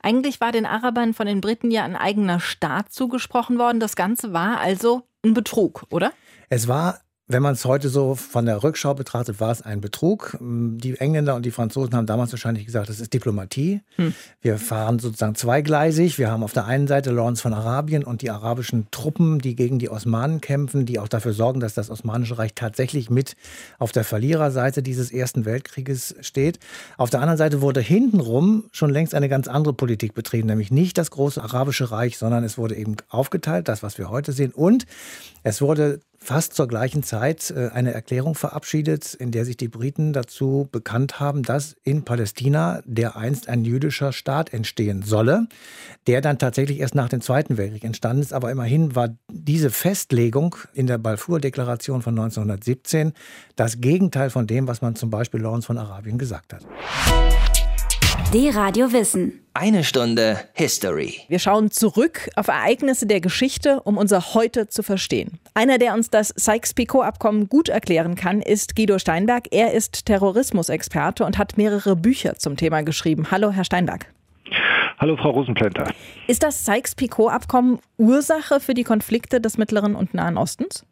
Eigentlich 0.00 0.40
war 0.40 0.50
den 0.50 0.66
Arabern 0.66 1.14
von 1.14 1.26
den 1.26 1.40
Briten 1.40 1.70
ja 1.70 1.84
ein 1.84 1.94
eigener 1.94 2.40
Staat 2.40 2.92
zugesprochen 2.92 3.58
worden. 3.58 3.78
Das 3.78 3.94
Ganze 3.94 4.32
war 4.32 4.58
also 4.58 5.02
ein 5.24 5.34
Betrug, 5.34 5.84
oder? 5.90 6.12
Es 6.48 6.66
war 6.66 7.00
wenn 7.28 7.42
man 7.42 7.54
es 7.54 7.64
heute 7.64 7.88
so 7.88 8.14
von 8.14 8.46
der 8.46 8.62
Rückschau 8.62 8.94
betrachtet, 8.94 9.40
war 9.40 9.50
es 9.50 9.62
ein 9.62 9.80
Betrug. 9.80 10.36
Die 10.40 10.98
Engländer 10.98 11.34
und 11.34 11.46
die 11.46 11.50
Franzosen 11.50 11.94
haben 11.94 12.06
damals 12.06 12.32
wahrscheinlich 12.32 12.66
gesagt, 12.66 12.88
das 12.88 13.00
ist 13.00 13.14
Diplomatie. 13.14 13.80
Hm. 13.96 14.12
Wir 14.40 14.58
fahren 14.58 14.98
sozusagen 14.98 15.34
zweigleisig. 15.34 16.18
Wir 16.18 16.30
haben 16.30 16.42
auf 16.42 16.52
der 16.52 16.66
einen 16.66 16.88
Seite 16.88 17.10
Lawrence 17.10 17.40
von 17.40 17.54
Arabien 17.54 18.04
und 18.04 18.22
die 18.22 18.30
arabischen 18.30 18.88
Truppen, 18.90 19.38
die 19.38 19.54
gegen 19.54 19.78
die 19.78 19.88
Osmanen 19.88 20.40
kämpfen, 20.40 20.84
die 20.84 20.98
auch 20.98 21.08
dafür 21.08 21.32
sorgen, 21.32 21.60
dass 21.60 21.74
das 21.74 21.90
Osmanische 21.90 22.38
Reich 22.38 22.52
tatsächlich 22.54 23.08
mit 23.08 23.36
auf 23.78 23.92
der 23.92 24.04
Verliererseite 24.04 24.82
dieses 24.82 25.12
Ersten 25.12 25.44
Weltkrieges 25.44 26.16
steht. 26.20 26.58
Auf 26.98 27.10
der 27.10 27.20
anderen 27.20 27.38
Seite 27.38 27.60
wurde 27.60 27.80
hintenrum 27.80 28.64
schon 28.72 28.90
längst 28.90 29.14
eine 29.14 29.28
ganz 29.28 29.48
andere 29.48 29.74
Politik 29.74 30.14
betrieben, 30.14 30.48
nämlich 30.48 30.70
nicht 30.70 30.98
das 30.98 31.10
große 31.10 31.42
arabische 31.42 31.90
Reich, 31.90 32.18
sondern 32.18 32.44
es 32.44 32.58
wurde 32.58 32.74
eben 32.74 32.96
aufgeteilt, 33.08 33.68
das, 33.68 33.82
was 33.82 33.96
wir 33.96 34.10
heute 34.10 34.32
sehen. 34.32 34.52
Und 34.52 34.86
es 35.44 35.62
wurde 35.62 36.00
fast 36.22 36.54
zur 36.54 36.68
gleichen 36.68 37.02
Zeit 37.02 37.50
äh, 37.50 37.70
eine 37.72 37.92
Erklärung 37.92 38.34
verabschiedet, 38.34 39.14
in 39.14 39.30
der 39.32 39.44
sich 39.44 39.56
die 39.56 39.68
Briten 39.68 40.12
dazu 40.12 40.68
bekannt 40.70 41.20
haben, 41.20 41.42
dass 41.42 41.76
in 41.82 42.04
Palästina 42.04 42.80
der 42.84 43.16
einst 43.16 43.48
ein 43.48 43.64
jüdischer 43.64 44.12
Staat 44.12 44.52
entstehen 44.52 45.02
solle, 45.02 45.48
der 46.06 46.20
dann 46.20 46.38
tatsächlich 46.38 46.80
erst 46.80 46.94
nach 46.94 47.08
dem 47.08 47.20
Zweiten 47.20 47.56
Weltkrieg 47.56 47.84
entstanden 47.84 48.22
ist. 48.22 48.32
Aber 48.32 48.50
immerhin 48.50 48.94
war 48.94 49.10
diese 49.30 49.70
Festlegung 49.70 50.56
in 50.74 50.86
der 50.86 50.98
Balfour-Deklaration 50.98 52.02
von 52.02 52.18
1917 52.18 53.12
das 53.56 53.80
Gegenteil 53.80 54.30
von 54.30 54.46
dem, 54.46 54.68
was 54.68 54.80
man 54.80 54.94
zum 54.94 55.10
Beispiel 55.10 55.40
Lawrence 55.40 55.66
von 55.66 55.78
Arabien 55.78 56.18
gesagt 56.18 56.54
hat. 56.54 57.51
Die 58.32 58.48
Radio 58.48 58.94
Wissen. 58.94 59.40
Eine 59.52 59.84
Stunde 59.84 60.38
History. 60.54 61.20
Wir 61.28 61.38
schauen 61.38 61.70
zurück 61.70 62.30
auf 62.34 62.48
Ereignisse 62.48 63.06
der 63.06 63.20
Geschichte, 63.20 63.82
um 63.82 63.98
unser 63.98 64.32
Heute 64.32 64.68
zu 64.68 64.82
verstehen. 64.82 65.38
Einer, 65.52 65.76
der 65.76 65.92
uns 65.92 66.08
das 66.08 66.28
Sykes-Picot-Abkommen 66.28 67.50
gut 67.50 67.68
erklären 67.68 68.14
kann, 68.14 68.40
ist 68.40 68.74
Guido 68.74 68.98
Steinberg. 68.98 69.48
Er 69.50 69.74
ist 69.74 70.06
Terrorismusexperte 70.06 71.26
und 71.26 71.36
hat 71.36 71.58
mehrere 71.58 71.94
Bücher 71.94 72.36
zum 72.36 72.56
Thema 72.56 72.80
geschrieben. 72.80 73.30
Hallo, 73.30 73.50
Herr 73.50 73.64
Steinberg. 73.64 74.06
Hallo, 74.96 75.18
Frau 75.18 75.32
Rosenplänter. 75.32 75.92
Ist 76.26 76.42
das 76.42 76.64
Sykes-Picot-Abkommen 76.64 77.80
Ursache 77.98 78.60
für 78.60 78.72
die 78.72 78.84
Konflikte 78.84 79.42
des 79.42 79.58
Mittleren 79.58 79.94
und 79.94 80.14
Nahen 80.14 80.38
Ostens? 80.38 80.86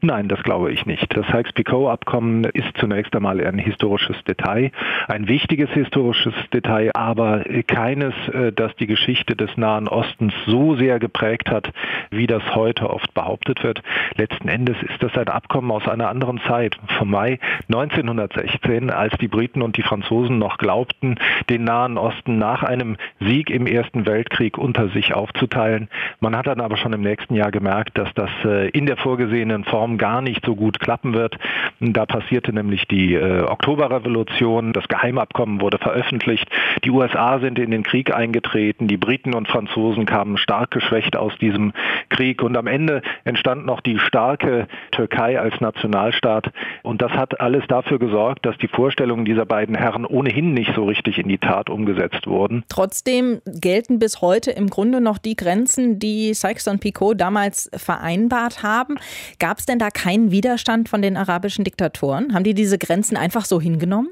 Nein, 0.00 0.28
das 0.28 0.40
glaube 0.44 0.70
ich 0.70 0.86
nicht. 0.86 1.16
Das 1.16 1.26
Sykes-Picot-Abkommen 1.26 2.44
ist 2.44 2.68
zunächst 2.78 3.16
einmal 3.16 3.44
ein 3.44 3.58
historisches 3.58 4.16
Detail, 4.24 4.70
ein 5.08 5.26
wichtiges 5.26 5.70
historisches 5.70 6.34
Detail, 6.52 6.92
aber 6.94 7.42
keines, 7.66 8.14
äh, 8.28 8.52
das 8.52 8.76
die 8.76 8.86
Geschichte 8.86 9.34
des 9.34 9.56
Nahen 9.56 9.88
Ostens 9.88 10.32
so 10.46 10.76
sehr 10.76 11.00
geprägt 11.00 11.50
hat, 11.50 11.72
wie 12.10 12.28
das 12.28 12.42
heute 12.54 12.90
oft 12.90 13.12
behauptet 13.12 13.64
wird. 13.64 13.82
Letzten 14.14 14.48
Endes 14.48 14.76
ist 14.82 15.02
das 15.02 15.16
ein 15.18 15.26
Abkommen 15.26 15.72
aus 15.72 15.88
einer 15.88 16.08
anderen 16.08 16.40
Zeit, 16.46 16.76
vom 16.96 17.10
Mai 17.10 17.40
1916, 17.66 18.90
als 18.90 19.16
die 19.18 19.28
Briten 19.28 19.62
und 19.62 19.76
die 19.76 19.82
Franzosen 19.82 20.38
noch 20.38 20.58
glaubten, 20.58 21.16
den 21.50 21.64
Nahen 21.64 21.98
Osten 21.98 22.38
nach 22.38 22.62
einem 22.62 22.98
Sieg 23.18 23.50
im 23.50 23.66
Ersten 23.66 24.06
Weltkrieg 24.06 24.58
unter 24.58 24.90
sich 24.90 25.12
aufzuteilen. 25.14 25.88
Man 26.20 26.36
hat 26.36 26.46
dann 26.46 26.60
aber 26.60 26.76
schon 26.76 26.92
im 26.92 27.00
nächsten 27.00 27.34
Jahr 27.34 27.50
gemerkt, 27.50 27.98
dass 27.98 28.12
das 28.14 28.30
äh, 28.44 28.68
in 28.68 28.86
der 28.86 28.96
vorgesehenen 28.96 29.64
Form 29.64 29.87
Form 29.88 29.98
gar 29.98 30.20
nicht 30.20 30.44
so 30.44 30.54
gut 30.54 30.80
klappen 30.80 31.14
wird. 31.14 31.36
Da 31.80 32.04
passierte 32.04 32.52
nämlich 32.52 32.86
die 32.88 33.14
äh, 33.14 33.42
Oktoberrevolution, 33.42 34.72
das 34.72 34.86
Geheimabkommen 34.88 35.60
wurde 35.60 35.78
veröffentlicht, 35.78 36.48
die 36.84 36.90
USA 36.90 37.38
sind 37.38 37.58
in 37.58 37.70
den 37.70 37.82
Krieg 37.82 38.14
eingetreten, 38.14 38.88
die 38.88 38.96
Briten 38.96 39.34
und 39.34 39.48
Franzosen 39.48 40.04
kamen 40.04 40.36
stark 40.36 40.70
geschwächt 40.70 41.16
aus 41.16 41.32
diesem 41.38 41.72
Krieg 42.10 42.42
und 42.42 42.56
am 42.56 42.66
Ende 42.66 43.02
entstand 43.24 43.64
noch 43.64 43.80
die 43.80 43.98
starke 43.98 44.66
Türkei 44.90 45.40
als 45.40 45.60
Nationalstaat 45.60 46.52
und 46.82 47.00
das 47.00 47.12
hat 47.12 47.40
alles 47.40 47.64
dafür 47.68 47.98
gesorgt, 47.98 48.44
dass 48.44 48.58
die 48.58 48.68
Vorstellungen 48.68 49.24
dieser 49.24 49.46
beiden 49.46 49.74
Herren 49.74 50.04
ohnehin 50.04 50.52
nicht 50.52 50.74
so 50.74 50.84
richtig 50.84 51.18
in 51.18 51.28
die 51.28 51.38
Tat 51.38 51.70
umgesetzt 51.70 52.26
wurden. 52.26 52.64
Trotzdem 52.68 53.40
gelten 53.46 53.98
bis 53.98 54.20
heute 54.20 54.50
im 54.50 54.68
Grunde 54.68 55.00
noch 55.00 55.18
die 55.18 55.36
Grenzen, 55.36 55.98
die 55.98 56.34
Sykes 56.34 56.68
und 56.68 56.80
Picot 56.80 57.20
damals 57.20 57.70
vereinbart 57.74 58.62
haben. 58.62 58.96
Gab 59.38 59.58
es 59.58 59.66
denn 59.66 59.77
denn 59.78 59.86
da 59.86 59.90
keinen 59.90 60.30
Widerstand 60.30 60.88
von 60.88 61.02
den 61.02 61.16
arabischen 61.16 61.64
Diktatoren? 61.64 62.34
Haben 62.34 62.44
die 62.44 62.54
diese 62.54 62.78
Grenzen 62.78 63.16
einfach 63.16 63.44
so 63.44 63.60
hingenommen? 63.60 64.10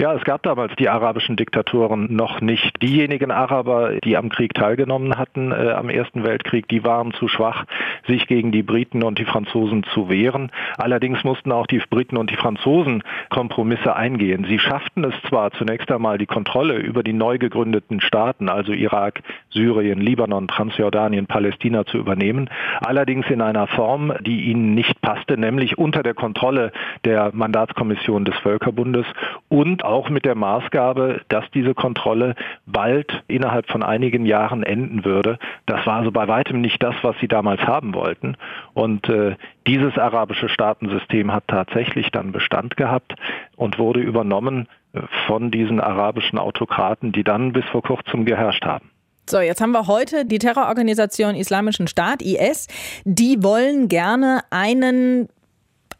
Ja, 0.00 0.14
es 0.14 0.24
gab 0.24 0.42
damals 0.44 0.74
die 0.76 0.88
arabischen 0.88 1.36
Diktatoren 1.36 2.06
noch 2.16 2.40
nicht. 2.40 2.80
Diejenigen 2.80 3.30
Araber, 3.30 4.00
die 4.02 4.16
am 4.16 4.30
Krieg 4.30 4.54
teilgenommen 4.54 5.18
hatten, 5.18 5.52
äh, 5.52 5.72
am 5.72 5.90
Ersten 5.90 6.24
Weltkrieg, 6.24 6.66
die 6.68 6.84
waren 6.84 7.12
zu 7.12 7.28
schwach, 7.28 7.66
sich 8.06 8.26
gegen 8.26 8.50
die 8.50 8.62
Briten 8.62 9.02
und 9.02 9.18
die 9.18 9.26
Franzosen 9.26 9.84
zu 9.92 10.08
wehren. 10.08 10.52
Allerdings 10.78 11.22
mussten 11.22 11.52
auch 11.52 11.66
die 11.66 11.82
Briten 11.90 12.16
und 12.16 12.30
die 12.30 12.36
Franzosen 12.36 13.02
Kompromisse 13.28 13.94
eingehen. 13.94 14.46
Sie 14.48 14.58
schafften 14.58 15.04
es 15.04 15.12
zwar 15.28 15.50
zunächst 15.50 15.92
einmal 15.92 16.16
die 16.16 16.24
Kontrolle 16.24 16.78
über 16.78 17.02
die 17.02 17.12
neu 17.12 17.36
gegründeten 17.36 18.00
Staaten, 18.00 18.48
also 18.48 18.72
Irak, 18.72 19.20
Syrien, 19.50 20.00
Libanon, 20.00 20.48
Transjordanien, 20.48 21.26
Palästina 21.26 21.84
zu 21.84 21.98
übernehmen, 21.98 22.48
allerdings 22.80 23.26
in 23.28 23.42
einer 23.42 23.66
Form, 23.66 24.14
die 24.22 24.44
ihnen 24.44 24.74
nicht 24.74 25.02
passte, 25.02 25.36
nämlich 25.36 25.76
unter 25.76 26.02
der 26.02 26.14
Kontrolle 26.14 26.72
der 27.04 27.32
Mandatskommission 27.34 28.24
des 28.24 28.36
Völkerbundes 28.36 29.04
und 29.50 29.84
auch 29.90 30.08
mit 30.08 30.24
der 30.24 30.34
Maßgabe, 30.34 31.22
dass 31.28 31.44
diese 31.52 31.74
Kontrolle 31.74 32.36
bald 32.64 33.22
innerhalb 33.26 33.68
von 33.70 33.82
einigen 33.82 34.24
Jahren 34.24 34.62
enden 34.62 35.04
würde. 35.04 35.38
Das 35.66 35.84
war 35.86 35.96
also 35.96 36.12
bei 36.12 36.28
weitem 36.28 36.60
nicht 36.60 36.82
das, 36.82 36.94
was 37.02 37.16
sie 37.20 37.28
damals 37.28 37.60
haben 37.62 37.94
wollten. 37.94 38.36
Und 38.72 39.08
äh, 39.08 39.36
dieses 39.66 39.98
arabische 39.98 40.48
Staatensystem 40.48 41.32
hat 41.32 41.44
tatsächlich 41.48 42.10
dann 42.10 42.32
Bestand 42.32 42.76
gehabt 42.76 43.14
und 43.56 43.78
wurde 43.78 44.00
übernommen 44.00 44.68
äh, 44.92 45.00
von 45.26 45.50
diesen 45.50 45.80
arabischen 45.80 46.38
Autokraten, 46.38 47.12
die 47.12 47.24
dann 47.24 47.52
bis 47.52 47.64
vor 47.66 47.82
kurzem 47.82 48.24
geherrscht 48.24 48.64
haben. 48.64 48.90
So, 49.28 49.40
jetzt 49.40 49.60
haben 49.60 49.72
wir 49.72 49.86
heute 49.86 50.24
die 50.24 50.38
Terrororganisation 50.38 51.34
Islamischen 51.34 51.86
Staat, 51.86 52.22
IS. 52.22 52.66
Die 53.04 53.42
wollen 53.42 53.88
gerne 53.88 54.40
einen 54.50 55.28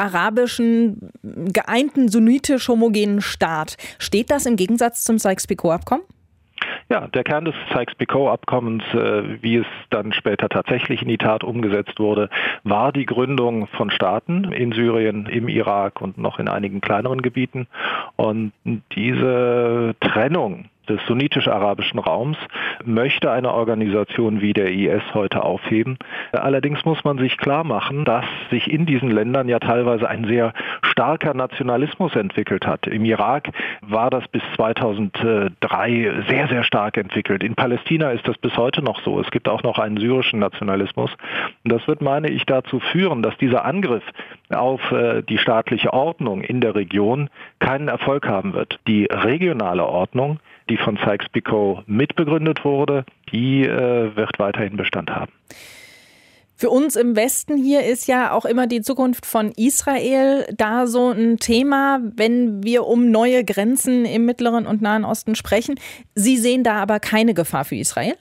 arabischen, 0.00 1.11
geeinten, 1.23 2.09
sunnitisch 2.09 2.69
homogenen 2.69 3.21
Staat. 3.21 3.76
Steht 3.99 4.30
das 4.30 4.47
im 4.47 4.57
Gegensatz 4.57 5.04
zum 5.04 5.19
Sykes-Picot-Abkommen? 5.19 6.02
Ja, 6.88 7.07
der 7.07 7.23
Kern 7.23 7.45
des 7.45 7.54
Sykes-Picot-Abkommens, 7.73 8.83
äh, 8.95 9.42
wie 9.42 9.57
es 9.57 9.66
dann 9.90 10.12
später 10.12 10.49
tatsächlich 10.49 11.02
in 11.02 11.09
die 11.09 11.19
Tat 11.19 11.45
umgesetzt 11.45 12.00
wurde, 12.00 12.30
war 12.64 12.92
die 12.92 13.07
Gründung 13.07 13.69
von 13.69 13.90
Staaten 13.90 14.52
in 14.52 14.73
Syrien, 14.73 15.26
im 15.26 15.49
Irak 15.49 16.00
und 16.00 16.19
noch 16.19 16.38
in 16.38 16.49
einigen 16.49 16.80
kleineren 16.80 17.23
Gebieten. 17.23 17.69
Und 18.16 18.52
diese 18.97 19.95
Trennung 20.00 20.70
des 20.89 21.01
sunnitisch-arabischen 21.07 21.99
Raums 21.99 22.37
möchte 22.85 23.31
eine 23.31 23.53
Organisation 23.53 24.41
wie 24.41 24.53
der 24.53 24.73
IS 24.73 25.03
heute 25.15 25.43
aufheben. 25.43 25.99
Allerdings 26.33 26.85
muss 26.85 27.05
man 27.05 27.19
sich 27.19 27.37
klar 27.37 27.65
machen, 27.65 28.05
dass 28.05 28.25
sich 28.51 28.71
in 28.71 28.87
diesen 28.87 29.11
Ländern 29.11 29.49
ja 29.49 29.59
teilweise 29.59 30.09
ein 30.09 30.25
sehr 30.25 30.53
starker 30.83 31.35
Nationalismus 31.35 32.17
entwickelt 32.17 32.67
hat. 32.67 32.87
Im 32.87 33.05
Irak 33.05 33.51
war 33.83 34.11
das 34.11 34.27
bis 34.29 34.43
2003 34.57 36.25
sehr, 36.29 36.49
sehr 36.49 36.65
stark 36.65 36.97
entwickelt. 36.97 37.43
In 37.43 37.55
Palästina 37.55 38.11
ist 38.11 38.27
das 38.27 38.39
bis 38.39 38.57
heute 38.57 38.83
noch 38.83 39.01
so. 39.03 39.21
Es 39.21 39.31
gibt 39.31 39.49
auch 39.49 39.63
noch 39.63 39.79
einen 39.79 39.99
syrischen 39.99 40.41
Nationalismus. 40.41 41.11
Und 41.65 41.73
das 41.73 41.87
wird, 41.87 42.01
meine 42.01 42.31
ich, 42.31 42.45
dazu 42.47 42.81
führen, 42.81 43.23
dass 43.23 43.37
dieser 43.39 43.65
Angriff 43.65 44.05
auf 44.51 44.81
äh, 44.93 45.23
die 45.23 45.39
staatliche 45.39 45.93
Ordnung 45.93 46.43
in 46.43 46.61
der 46.61 46.75
Region 46.75 47.31
keinen 47.59 47.89
Erfolg 47.89 48.27
haben 48.27 48.53
wird. 48.53 48.79
Die 48.87 49.05
regionale 49.05 49.87
Ordnung 49.87 50.41
die 50.71 50.79
von 50.79 50.97
Sykes-Picot 50.97 51.87
mitbegründet 51.87 52.65
wurde, 52.65 53.05
die 53.33 53.65
äh, 53.65 54.17
wird 54.17 54.39
weiterhin 54.39 54.77
Bestand 54.77 55.11
haben. 55.11 55.33
Für 56.61 56.71
uns 56.71 56.95
im 56.97 57.17
Westen 57.17 57.57
hier 57.57 57.85
ist 57.85 58.07
ja 58.07 58.33
auch 58.33 58.45
immer 58.45 58.67
die 58.67 58.83
Zukunft 58.83 59.25
von 59.25 59.50
Israel 59.57 60.47
da 60.55 60.87
so 60.87 61.11
ein 61.11 61.39
Thema, 61.39 62.00
wenn 62.03 62.62
wir 62.62 62.87
um 62.87 63.11
neue 63.11 63.45
Grenzen 63.45 64.05
im 64.05 64.27
Mittleren 64.27 64.67
und 64.67 64.83
Nahen 64.83 65.07
Osten 65.07 65.35
sprechen. 65.35 65.77
Sie 66.15 66.37
sehen 66.37 66.62
da 66.62 66.75
aber 66.75 67.00
keine 67.00 67.33
Gefahr 67.33 67.65
für 67.65 67.77
Israel? 67.77 68.15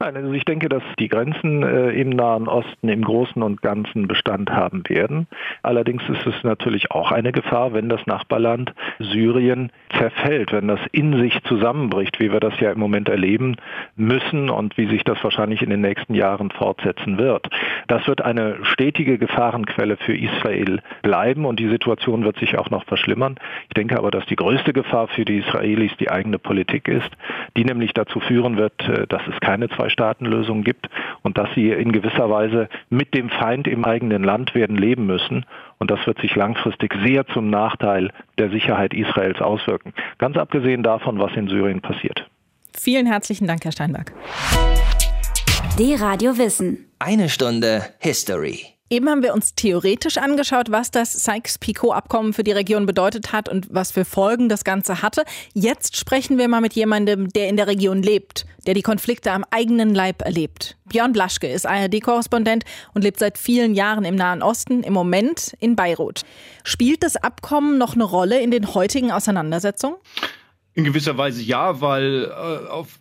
Nein, 0.00 0.16
also 0.16 0.32
ich 0.32 0.44
denke, 0.44 0.68
dass 0.68 0.82
die 0.98 1.08
Grenzen 1.08 1.62
äh, 1.62 1.90
im 1.90 2.10
Nahen 2.10 2.48
Osten 2.48 2.88
im 2.88 3.02
Großen 3.02 3.42
und 3.42 3.62
Ganzen 3.62 4.08
Bestand 4.08 4.50
haben 4.50 4.82
werden. 4.88 5.28
Allerdings 5.62 6.02
ist 6.08 6.26
es 6.26 6.42
natürlich 6.42 6.90
auch 6.90 7.12
eine 7.12 7.32
Gefahr, 7.32 7.72
wenn 7.74 7.88
das 7.88 8.04
Nachbarland 8.06 8.74
Syrien 8.98 9.70
zerfällt, 9.96 10.52
wenn 10.52 10.68
das 10.68 10.80
in 10.92 11.18
sich 11.20 11.40
zusammenbricht, 11.44 12.18
wie 12.20 12.32
wir 12.32 12.40
das 12.40 12.58
ja 12.60 12.72
im 12.72 12.80
Moment 12.80 13.08
erleben 13.08 13.56
müssen 13.96 14.50
und 14.50 14.76
wie 14.76 14.86
sich 14.88 15.04
das 15.04 15.22
wahrscheinlich 15.22 15.62
in 15.62 15.70
den 15.70 15.80
nächsten 15.80 16.14
Jahren 16.14 16.50
fortsetzen 16.50 17.18
wird. 17.18 17.48
Das 17.86 18.06
wird 18.08 18.22
eine 18.22 18.56
stetige 18.64 19.18
Gefahrenquelle 19.18 19.96
für 19.96 20.16
Israel 20.16 20.80
bleiben 21.02 21.44
und 21.44 21.60
die 21.60 21.68
Situation 21.68 22.24
wird 22.24 22.38
sich 22.38 22.58
auch 22.58 22.70
noch 22.70 22.84
verschlimmern. 22.84 23.36
Ich 23.68 23.74
denke 23.74 23.96
aber, 23.96 24.10
dass 24.10 24.26
die 24.26 24.36
größte 24.36 24.72
Gefahr 24.72 25.08
für 25.08 25.24
die 25.24 25.38
Israelis 25.38 25.92
die 25.98 26.10
eigene 26.10 26.38
Politik 26.38 26.88
ist, 26.88 27.10
die 27.56 27.64
nämlich 27.64 27.92
dazu 27.92 28.20
führen 28.20 28.56
wird, 28.56 28.88
äh, 28.88 29.06
dass 29.06 29.22
es 29.26 29.38
keine 29.40 29.68
zwei 29.68 29.83
Zwei-Staaten-Lösung 29.84 30.64
gibt 30.64 30.88
und 31.22 31.36
dass 31.38 31.48
sie 31.54 31.70
in 31.70 31.92
gewisser 31.92 32.30
Weise 32.30 32.68
mit 32.88 33.14
dem 33.14 33.28
Feind 33.28 33.66
im 33.66 33.84
eigenen 33.84 34.24
Land 34.24 34.54
werden 34.54 34.76
leben 34.76 35.06
müssen. 35.06 35.44
Und 35.78 35.90
das 35.90 36.06
wird 36.06 36.18
sich 36.20 36.34
langfristig 36.34 36.94
sehr 37.04 37.26
zum 37.26 37.50
Nachteil 37.50 38.10
der 38.38 38.50
Sicherheit 38.50 38.94
Israels 38.94 39.40
auswirken. 39.40 39.92
Ganz 40.18 40.36
abgesehen 40.36 40.82
davon, 40.82 41.18
was 41.18 41.32
in 41.34 41.48
Syrien 41.48 41.80
passiert. 41.80 42.26
Vielen 42.76 43.06
herzlichen 43.06 43.46
Dank, 43.46 43.64
Herr 43.64 43.72
Steinberg. 43.72 44.12
D-Radio 45.78 46.38
Wissen. 46.38 46.86
Eine 46.98 47.28
Stunde 47.28 47.82
History. 47.98 48.73
Eben 48.90 49.08
haben 49.08 49.22
wir 49.22 49.32
uns 49.32 49.54
theoretisch 49.54 50.18
angeschaut, 50.18 50.70
was 50.70 50.90
das 50.90 51.24
Sykes-Picot-Abkommen 51.24 52.34
für 52.34 52.44
die 52.44 52.52
Region 52.52 52.84
bedeutet 52.84 53.32
hat 53.32 53.48
und 53.48 53.66
was 53.70 53.92
für 53.92 54.04
Folgen 54.04 54.50
das 54.50 54.62
Ganze 54.62 55.00
hatte. 55.00 55.24
Jetzt 55.54 55.96
sprechen 55.96 56.36
wir 56.36 56.48
mal 56.48 56.60
mit 56.60 56.74
jemandem, 56.74 57.28
der 57.30 57.48
in 57.48 57.56
der 57.56 57.66
Region 57.66 58.02
lebt, 58.02 58.44
der 58.66 58.74
die 58.74 58.82
Konflikte 58.82 59.32
am 59.32 59.42
eigenen 59.50 59.94
Leib 59.94 60.20
erlebt. 60.20 60.76
Björn 60.84 61.14
Blaschke 61.14 61.48
ist 61.48 61.66
ARD-Korrespondent 61.66 62.64
und 62.92 63.02
lebt 63.02 63.18
seit 63.18 63.38
vielen 63.38 63.74
Jahren 63.74 64.04
im 64.04 64.16
Nahen 64.16 64.42
Osten, 64.42 64.82
im 64.82 64.92
Moment 64.92 65.56
in 65.60 65.76
Beirut. 65.76 66.20
Spielt 66.62 67.02
das 67.02 67.16
Abkommen 67.16 67.78
noch 67.78 67.94
eine 67.94 68.04
Rolle 68.04 68.40
in 68.42 68.50
den 68.50 68.74
heutigen 68.74 69.10
Auseinandersetzungen? 69.10 69.96
In 70.76 70.82
gewisser 70.82 71.16
Weise 71.16 71.40
ja, 71.40 71.80
weil 71.80 72.24
äh, 72.24 72.68
auf, 72.68 72.98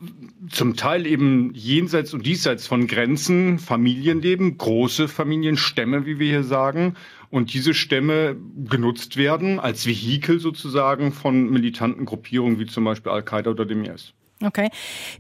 zum 0.52 0.76
Teil 0.76 1.08
eben 1.08 1.54
jenseits 1.56 2.14
und 2.14 2.26
diesseits 2.26 2.68
von 2.68 2.86
Grenzen 2.86 3.58
Familien 3.58 4.22
leben, 4.22 4.60
große 4.60 5.08
Familienstämme, 5.08 6.06
wie 6.06 6.20
wir 6.20 6.28
hier 6.28 6.44
sagen, 6.44 6.96
und 7.32 7.52
diese 7.52 7.74
Stämme 7.74 8.36
genutzt 8.70 9.18
werden 9.18 9.60
als 9.60 9.88
Vehikel 9.88 10.40
sozusagen 10.40 11.12
von 11.12 11.50
militanten 11.50 12.06
Gruppierungen 12.06 12.60
wie 12.60 12.68
zum 12.68 12.84
Beispiel 12.84 13.12
Al-Qaida 13.12 13.50
oder 13.50 13.66
dem 13.66 13.84
IS. 13.84 14.14
Okay. 14.46 14.70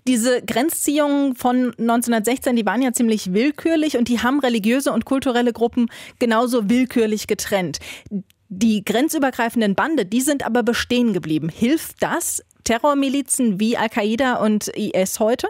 Diese 0.08 0.42
Grenzziehungen 0.42 1.36
von 1.36 1.74
1916, 1.80 2.56
die 2.56 2.66
waren 2.66 2.82
ja 2.82 2.92
ziemlich 2.92 3.34
willkürlich 3.34 3.98
und 3.98 4.10
die 4.10 4.20
haben 4.20 4.40
religiöse 4.40 4.92
und 4.92 5.06
kulturelle 5.06 5.54
Gruppen 5.54 5.90
genauso 6.20 6.70
willkürlich 6.70 7.28
getrennt. 7.28 7.80
Die 8.56 8.86
grenzübergreifenden 8.86 9.74
Bande, 9.74 10.06
die 10.06 10.22
sind 10.22 10.46
aber 10.46 10.62
bestehen 10.62 11.12
geblieben. 11.12 11.50
Hilft 11.50 12.04
das 12.04 12.44
Terrormilizen 12.64 13.60
wie 13.60 13.78
Al-Qaida 13.78 14.36
und 14.36 14.68
IS 14.68 15.20
heute? 15.20 15.48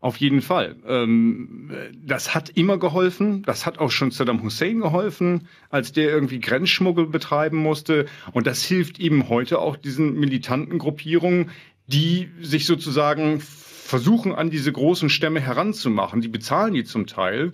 Auf 0.00 0.16
jeden 0.16 0.42
Fall. 0.42 0.74
Ähm, 0.84 1.70
das 2.04 2.34
hat 2.34 2.50
immer 2.50 2.78
geholfen. 2.78 3.42
Das 3.42 3.64
hat 3.64 3.78
auch 3.78 3.92
schon 3.92 4.10
Saddam 4.10 4.42
Hussein 4.42 4.80
geholfen, 4.80 5.46
als 5.70 5.92
der 5.92 6.10
irgendwie 6.10 6.40
Grenzschmuggel 6.40 7.06
betreiben 7.06 7.58
musste. 7.58 8.06
Und 8.32 8.48
das 8.48 8.64
hilft 8.64 8.98
eben 8.98 9.28
heute 9.28 9.60
auch 9.60 9.76
diesen 9.76 10.18
militanten 10.18 10.78
Gruppierungen, 10.78 11.50
die 11.86 12.28
sich 12.40 12.66
sozusagen 12.66 13.40
versuchen, 13.40 14.34
an 14.34 14.50
diese 14.50 14.72
großen 14.72 15.10
Stämme 15.10 15.40
heranzumachen. 15.40 16.22
Die 16.22 16.28
bezahlen 16.28 16.74
die 16.74 16.84
zum 16.84 17.06
Teil 17.06 17.52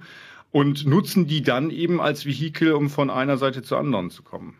und 0.54 0.86
nutzen 0.86 1.26
die 1.26 1.42
dann 1.42 1.70
eben 1.70 2.00
als 2.00 2.26
Vehikel, 2.26 2.74
um 2.74 2.88
von 2.88 3.10
einer 3.10 3.38
Seite 3.38 3.64
zur 3.64 3.78
anderen 3.78 4.10
zu 4.10 4.22
kommen. 4.22 4.56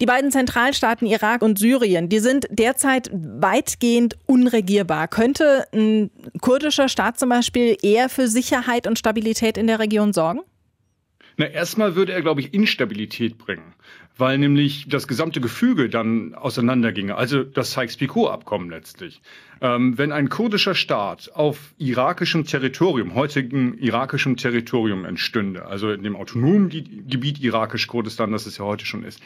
Die 0.00 0.06
beiden 0.06 0.30
Zentralstaaten 0.30 1.06
Irak 1.06 1.42
und 1.42 1.58
Syrien, 1.58 2.08
die 2.08 2.20
sind 2.20 2.46
derzeit 2.50 3.10
weitgehend 3.12 4.16
unregierbar. 4.24 5.06
Könnte 5.06 5.66
ein 5.74 6.10
kurdischer 6.40 6.88
Staat 6.88 7.18
zum 7.18 7.28
Beispiel 7.28 7.76
eher 7.82 8.08
für 8.08 8.26
Sicherheit 8.26 8.86
und 8.86 8.98
Stabilität 8.98 9.58
in 9.58 9.66
der 9.66 9.80
Region 9.80 10.14
sorgen? 10.14 10.40
Na, 11.36 11.46
erstmal 11.46 11.94
würde 11.94 12.12
er, 12.12 12.22
glaube 12.22 12.40
ich, 12.40 12.54
Instabilität 12.54 13.36
bringen, 13.36 13.74
weil 14.18 14.36
nämlich 14.36 14.88
das 14.88 15.06
gesamte 15.06 15.40
Gefüge 15.40 15.88
dann 15.88 16.34
auseinanderginge, 16.34 17.14
also 17.14 17.44
das 17.44 17.72
Sykes-Picot-Abkommen 17.72 18.68
letztlich. 18.68 19.22
Ähm, 19.60 19.96
wenn 19.96 20.12
ein 20.12 20.28
kurdischer 20.28 20.74
Staat 20.74 21.30
auf 21.34 21.72
irakischem 21.78 22.44
Territorium, 22.44 23.14
heutigen 23.14 23.78
irakischem 23.78 24.36
Territorium 24.36 25.04
entstünde, 25.04 25.66
also 25.66 25.90
in 25.92 26.02
dem 26.02 26.16
autonomen 26.16 26.68
Gebiet 26.68 27.40
irakisch-Kurdistan, 27.40 28.32
das 28.32 28.46
es 28.46 28.58
ja 28.58 28.64
heute 28.64 28.84
schon 28.84 29.04
ist, 29.04 29.20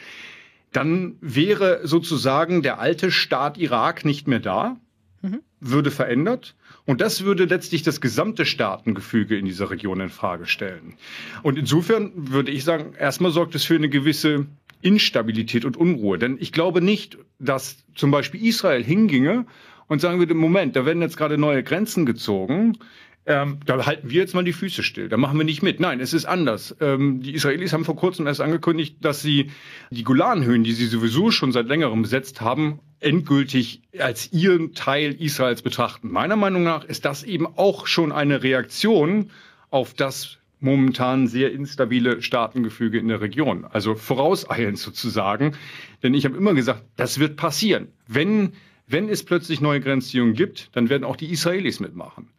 dann 0.71 1.17
wäre 1.21 1.81
sozusagen 1.83 2.61
der 2.61 2.79
alte 2.79 3.11
Staat 3.11 3.57
Irak 3.57 4.05
nicht 4.05 4.27
mehr 4.27 4.39
da, 4.39 4.77
mhm. 5.21 5.39
würde 5.59 5.91
verändert 5.91 6.55
und 6.85 7.01
das 7.01 7.23
würde 7.23 7.45
letztlich 7.45 7.81
das 7.83 8.01
gesamte 8.01 8.45
Staatengefüge 8.45 9.37
in 9.37 9.45
dieser 9.45 9.69
Region 9.69 10.01
in 10.01 10.09
Frage 10.09 10.45
stellen. 10.45 10.95
Und 11.41 11.57
insofern 11.57 12.11
würde 12.15 12.51
ich 12.51 12.63
sagen, 12.63 12.93
erstmal 12.97 13.31
sorgt 13.31 13.55
es 13.55 13.63
für 13.63 13.75
eine 13.75 13.89
gewisse 13.89 14.47
Instabilität 14.83 15.65
und 15.65 15.77
Unruhe. 15.77 16.17
Denn 16.17 16.37
ich 16.39 16.51
glaube 16.51 16.81
nicht, 16.81 17.17
dass 17.39 17.83
zum 17.95 18.11
Beispiel 18.11 18.45
Israel 18.45 18.83
hinginge 18.83 19.45
und 19.87 19.99
sagen 19.99 20.19
würde, 20.19 20.33
Moment, 20.33 20.75
da 20.75 20.85
werden 20.85 21.01
jetzt 21.01 21.17
gerade 21.17 21.37
neue 21.37 21.63
Grenzen 21.63 22.05
gezogen 22.05 22.77
ähm, 23.25 23.59
da 23.65 23.85
halten 23.85 24.09
wir 24.09 24.19
jetzt 24.19 24.35
mal 24.35 24.43
die 24.43 24.51
Füße 24.51 24.83
still, 24.83 25.07
da 25.07 25.15
machen 25.15 25.37
wir 25.37 25.45
nicht 25.45 25.63
mit. 25.63 25.79
Nein, 25.79 26.01
es 26.01 26.13
ist 26.13 26.25
anders. 26.25 26.75
Ähm, 26.81 27.21
die 27.21 27.33
Israelis 27.33 27.71
haben 27.71 27.85
vor 27.85 27.95
kurzem 27.95 28.27
erst 28.27 28.41
angekündigt, 28.41 28.97
dass 28.99 29.21
sie 29.21 29.51
die 29.91 30.03
Golanhöhen, 30.03 30.65
die 30.65 30.73
sie 30.73 30.87
sowieso 30.87 31.31
schon 31.31 31.53
seit 31.53 31.67
längerem 31.67 32.01
besetzt 32.01 32.41
haben, 32.41 32.79
endgültig 32.99 33.81
als 33.97 34.33
ihren 34.33 34.73
Teil 34.73 35.13
Israels 35.13 35.61
betrachten. 35.61 36.11
Meiner 36.11 36.35
Meinung 36.35 36.63
nach 36.63 36.83
ist 36.83 37.05
das 37.05 37.23
eben 37.23 37.47
auch 37.47 37.87
schon 37.87 38.11
eine 38.11 38.43
Reaktion 38.43 39.31
auf 39.69 39.93
das 39.93 40.39
momentan 40.63 41.27
sehr 41.27 41.51
instabile 41.51 42.21
Staatengefüge 42.21 42.97
in 42.97 43.09
der 43.09 43.21
Region. 43.21 43.65
Also 43.65 43.95
vorauseilend 43.95 44.79
sozusagen. 44.79 45.55
Denn 46.01 46.13
ich 46.13 46.25
habe 46.25 46.37
immer 46.37 46.53
gesagt, 46.53 46.83
das 46.95 47.19
wird 47.19 47.35
passieren. 47.35 47.89
Wenn, 48.07 48.53
wenn 48.87 49.09
es 49.09 49.23
plötzlich 49.23 49.61
neue 49.61 49.81
Grenzziehungen 49.81 50.33
gibt, 50.33 50.75
dann 50.75 50.89
werden 50.89 51.03
auch 51.03 51.17
die 51.17 51.31
Israelis 51.31 51.79
mitmachen. 51.79 52.29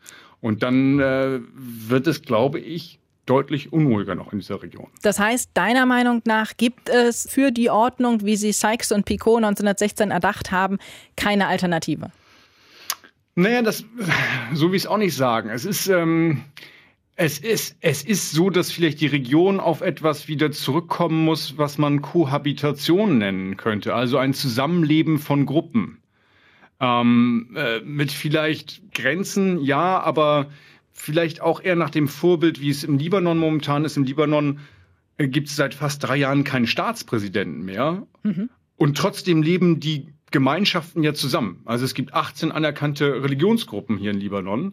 Und 0.40 0.62
dann 0.62 0.98
äh, 1.00 1.40
wird 1.54 2.06
es, 2.06 2.22
glaube 2.22 2.58
ich, 2.58 2.98
deutlich 3.26 3.72
unruhiger 3.72 4.14
noch 4.14 4.32
in 4.32 4.40
dieser 4.40 4.62
Region. 4.62 4.88
Das 5.02 5.18
heißt, 5.18 5.50
deiner 5.54 5.86
Meinung 5.86 6.20
nach 6.26 6.56
gibt 6.56 6.88
es 6.88 7.28
für 7.30 7.50
die 7.50 7.70
Ordnung, 7.70 8.24
wie 8.24 8.36
sie 8.36 8.52
Sykes 8.52 8.92
und 8.92 9.04
Picot 9.04 9.38
1916 9.38 10.10
erdacht 10.10 10.50
haben, 10.50 10.78
keine 11.16 11.46
Alternative? 11.46 12.10
Naja, 13.34 13.62
das, 13.62 13.84
so 14.52 14.72
wie 14.72 14.76
ich 14.76 14.82
es 14.82 14.86
auch 14.86 14.98
nicht 14.98 15.16
sagen. 15.16 15.48
Es 15.50 15.64
ist, 15.64 15.88
ähm, 15.88 16.42
es 17.16 17.38
ist, 17.38 17.76
es 17.80 18.02
ist 18.02 18.32
so, 18.32 18.50
dass 18.50 18.72
vielleicht 18.72 19.00
die 19.00 19.06
Region 19.06 19.60
auf 19.60 19.82
etwas 19.82 20.26
wieder 20.26 20.50
zurückkommen 20.50 21.24
muss, 21.24 21.56
was 21.56 21.78
man 21.78 22.02
Kohabitation 22.02 23.18
nennen 23.18 23.56
könnte. 23.56 23.94
Also 23.94 24.18
ein 24.18 24.34
Zusammenleben 24.34 25.18
von 25.18 25.46
Gruppen. 25.46 25.98
Ähm, 26.80 27.50
äh, 27.54 27.80
mit 27.80 28.10
vielleicht 28.10 28.92
Grenzen, 28.92 29.60
ja, 29.62 30.00
aber 30.00 30.50
vielleicht 30.92 31.40
auch 31.40 31.62
eher 31.62 31.76
nach 31.76 31.90
dem 31.90 32.08
Vorbild, 32.08 32.60
wie 32.60 32.70
es 32.70 32.82
im 32.82 32.98
Libanon 32.98 33.38
momentan 33.38 33.84
ist. 33.84 33.96
Im 33.96 34.04
Libanon 34.04 34.58
äh, 35.16 35.28
gibt 35.28 35.48
es 35.48 35.56
seit 35.56 35.72
fast 35.72 36.02
drei 36.02 36.16
Jahren 36.16 36.42
keinen 36.42 36.66
Staatspräsidenten 36.66 37.64
mehr. 37.64 38.06
Mhm. 38.24 38.50
Und 38.76 38.98
trotzdem 38.98 39.40
leben 39.40 39.78
die 39.78 40.08
Gemeinschaften 40.32 41.04
ja 41.04 41.14
zusammen. 41.14 41.60
Also 41.64 41.84
es 41.84 41.94
gibt 41.94 42.12
18 42.12 42.50
anerkannte 42.50 43.22
Religionsgruppen 43.22 43.96
hier 43.96 44.10
in 44.10 44.18
Libanon 44.18 44.72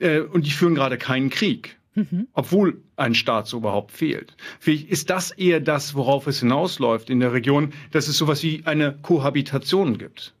äh, 0.00 0.20
und 0.20 0.46
die 0.46 0.50
führen 0.50 0.74
gerade 0.74 0.98
keinen 0.98 1.30
Krieg. 1.30 1.76
Mhm. 1.94 2.28
Obwohl 2.32 2.82
ein 2.96 3.14
Staat 3.14 3.48
so 3.48 3.58
überhaupt 3.58 3.92
fehlt. 3.92 4.36
Vielleicht 4.60 4.88
ist 4.90 5.10
das 5.10 5.32
eher 5.32 5.60
das, 5.60 5.94
worauf 5.94 6.26
es 6.26 6.40
hinausläuft 6.40 7.10
in 7.10 7.20
der 7.20 7.32
Region, 7.32 7.72
dass 7.90 8.06
es 8.08 8.16
sowas 8.16 8.42
wie 8.42 8.62
eine 8.64 8.96
Kohabitation 9.02 9.98
gibt. 9.98 10.34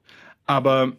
Aber 0.46 0.92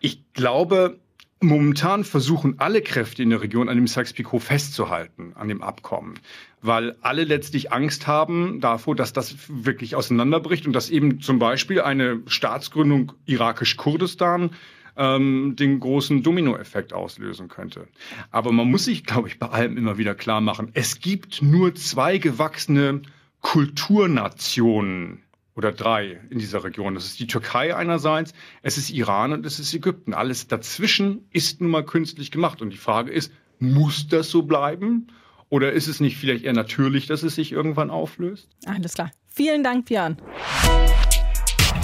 ich 0.00 0.22
glaube, 0.32 0.98
momentan 1.40 2.04
versuchen 2.04 2.56
alle 2.58 2.82
Kräfte 2.82 3.22
in 3.22 3.30
der 3.30 3.42
Region 3.42 3.68
an 3.68 3.76
dem 3.76 3.86
Sykes-Picot 3.86 4.42
festzuhalten, 4.42 5.32
an 5.34 5.48
dem 5.48 5.62
Abkommen, 5.62 6.14
weil 6.62 6.96
alle 7.02 7.24
letztlich 7.24 7.72
Angst 7.72 8.06
haben 8.06 8.60
davor, 8.60 8.96
dass 8.96 9.12
das 9.12 9.36
wirklich 9.48 9.94
auseinanderbricht 9.94 10.66
und 10.66 10.72
dass 10.72 10.90
eben 10.90 11.20
zum 11.20 11.38
Beispiel 11.38 11.80
eine 11.80 12.22
Staatsgründung 12.26 13.12
irakisch-Kurdistan 13.26 14.50
ähm, 14.96 15.56
den 15.56 15.80
großen 15.80 16.22
Dominoeffekt 16.22 16.92
auslösen 16.92 17.48
könnte. 17.48 17.88
Aber 18.30 18.52
man 18.52 18.70
muss 18.70 18.84
sich, 18.84 19.04
glaube 19.04 19.28
ich, 19.28 19.38
bei 19.38 19.48
allem 19.48 19.76
immer 19.76 19.98
wieder 19.98 20.14
klar 20.14 20.40
machen, 20.40 20.70
es 20.74 21.00
gibt 21.00 21.42
nur 21.42 21.74
zwei 21.74 22.18
gewachsene 22.18 23.02
Kulturnationen 23.40 25.22
oder 25.54 25.72
drei 25.72 26.20
in 26.30 26.38
dieser 26.38 26.64
Region. 26.64 26.94
Das 26.94 27.04
ist 27.04 27.20
die 27.20 27.26
Türkei 27.26 27.76
einerseits, 27.76 28.32
es 28.62 28.78
ist 28.78 28.90
Iran 28.90 29.32
und 29.32 29.46
es 29.46 29.58
ist 29.58 29.74
Ägypten. 29.74 30.14
Alles 30.14 30.48
dazwischen 30.48 31.28
ist 31.30 31.60
nun 31.60 31.70
mal 31.70 31.84
künstlich 31.84 32.30
gemacht. 32.30 32.62
Und 32.62 32.70
die 32.70 32.78
Frage 32.78 33.12
ist, 33.12 33.32
muss 33.58 34.08
das 34.08 34.30
so 34.30 34.42
bleiben? 34.42 35.08
Oder 35.48 35.72
ist 35.72 35.86
es 35.86 36.00
nicht 36.00 36.16
vielleicht 36.16 36.44
eher 36.44 36.52
natürlich, 36.52 37.06
dass 37.06 37.22
es 37.22 37.36
sich 37.36 37.52
irgendwann 37.52 37.90
auflöst? 37.90 38.48
Alles 38.66 38.94
klar. 38.94 39.12
Vielen 39.28 39.62
Dank, 39.62 39.86
Björn. 39.86 40.16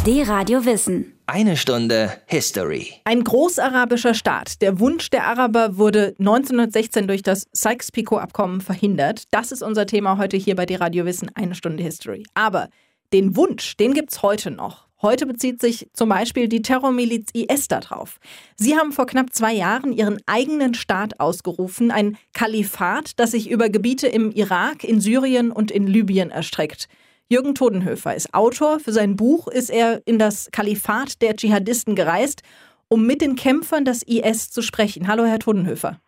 D-Radio 0.07 0.65
Wissen. 0.65 1.13
Eine 1.27 1.59
Stunde 1.59 2.11
History. 2.25 2.95
Ein 3.05 3.23
großarabischer 3.23 4.15
Staat. 4.15 4.63
Der 4.63 4.81
Wunsch 4.81 5.11
der 5.11 5.27
Araber 5.27 5.77
wurde 5.77 6.15
1916 6.19 7.07
durch 7.07 7.23
das 7.23 7.49
Sykes-Picot-Abkommen 7.53 8.63
verhindert. 8.63 9.25
Das 9.31 9.53
ist 9.53 9.63
unser 9.63 9.85
Thema 9.85 10.17
heute 10.17 10.39
hier 10.39 10.57
bei 10.57 10.65
D-Radio 10.65 11.05
Wissen. 11.05 11.31
Eine 11.35 11.55
Stunde 11.55 11.83
History. 11.83 12.25
Aber 12.33 12.71
den 13.13 13.37
Wunsch, 13.37 13.77
den 13.77 13.93
gibt 13.93 14.11
es 14.11 14.23
heute 14.23 14.51
noch. 14.51 14.89
Heute 15.03 15.27
bezieht 15.27 15.61
sich 15.61 15.91
zum 15.93 16.09
Beispiel 16.09 16.49
die 16.49 16.63
Terrormiliz 16.63 17.29
IS 17.35 17.69
darauf. 17.69 18.21
Sie 18.57 18.79
haben 18.79 18.93
vor 18.93 19.05
knapp 19.05 19.35
zwei 19.35 19.53
Jahren 19.53 19.93
ihren 19.93 20.19
eigenen 20.25 20.73
Staat 20.73 21.21
ausgerufen, 21.21 21.91
ein 21.91 22.17
Kalifat, 22.33 23.19
das 23.21 23.33
sich 23.33 23.51
über 23.51 23.69
Gebiete 23.69 24.09
im 24.09 24.31
Irak, 24.31 24.83
in 24.83 25.01
Syrien 25.01 25.53
und 25.53 25.71
in 25.71 25.87
Libyen 25.87 26.31
erstreckt. 26.31 26.89
Jürgen 27.33 27.55
Todenhöfer 27.55 28.13
ist 28.17 28.35
Autor. 28.35 28.81
Für 28.81 28.91
sein 28.91 29.15
Buch 29.15 29.47
ist 29.47 29.71
er 29.71 30.01
in 30.05 30.19
das 30.19 30.51
Kalifat 30.51 31.23
der 31.23 31.37
Dschihadisten 31.37 31.95
gereist, 31.95 32.43
um 32.89 33.07
mit 33.07 33.21
den 33.23 33.37
Kämpfern 33.37 33.85
des 33.85 34.03
IS 34.03 34.51
zu 34.51 34.63
sprechen. 34.63 35.07
Hallo, 35.07 35.25
Herr 35.25 35.39
Todenhöfer. 35.39 36.01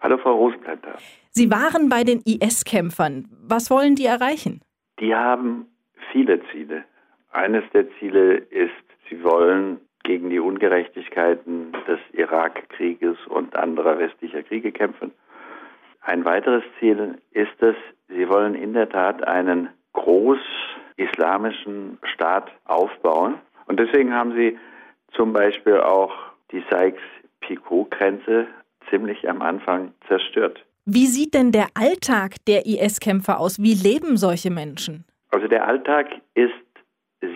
Hallo, 0.00 0.18
Frau 0.18 0.34
Rosenblätter. 0.34 0.96
Sie 1.30 1.48
waren 1.48 1.88
bei 1.88 2.02
den 2.02 2.22
IS-Kämpfern. 2.26 3.28
Was 3.46 3.70
wollen 3.70 3.94
die 3.94 4.06
erreichen? 4.06 4.62
Die 4.98 5.14
haben 5.14 5.66
viele 6.10 6.40
Ziele. 6.50 6.82
Eines 7.30 7.62
der 7.72 7.86
Ziele 8.00 8.38
ist, 8.38 8.72
sie 9.08 9.22
wollen 9.22 9.78
gegen 10.02 10.28
die 10.28 10.40
Ungerechtigkeiten 10.40 11.70
des 11.86 12.00
Irakkrieges 12.14 13.16
und 13.28 13.54
anderer 13.54 14.00
westlicher 14.00 14.42
Kriege 14.42 14.72
kämpfen. 14.72 15.12
Ein 16.00 16.24
weiteres 16.24 16.64
Ziel 16.80 17.18
ist 17.30 17.62
es, 17.62 17.76
sie 18.08 18.28
wollen 18.28 18.56
in 18.56 18.72
der 18.72 18.88
Tat 18.88 19.22
einen 19.22 19.68
groß-islamischen 19.94 21.98
Staat 22.14 22.52
aufbauen. 22.66 23.34
Und 23.66 23.80
deswegen 23.80 24.12
haben 24.12 24.36
sie 24.36 24.58
zum 25.16 25.32
Beispiel 25.32 25.80
auch 25.80 26.12
die 26.52 26.62
Sykes-Picot-Grenze 26.70 28.46
ziemlich 28.90 29.28
am 29.28 29.42
Anfang 29.42 29.92
zerstört. 30.06 30.64
Wie 30.84 31.06
sieht 31.06 31.32
denn 31.32 31.50
der 31.50 31.68
Alltag 31.74 32.34
der 32.46 32.66
IS-Kämpfer 32.66 33.40
aus? 33.40 33.58
Wie 33.58 33.74
leben 33.74 34.18
solche 34.18 34.50
Menschen? 34.50 35.06
Also 35.30 35.48
der 35.48 35.66
Alltag 35.66 36.08
ist 36.34 36.52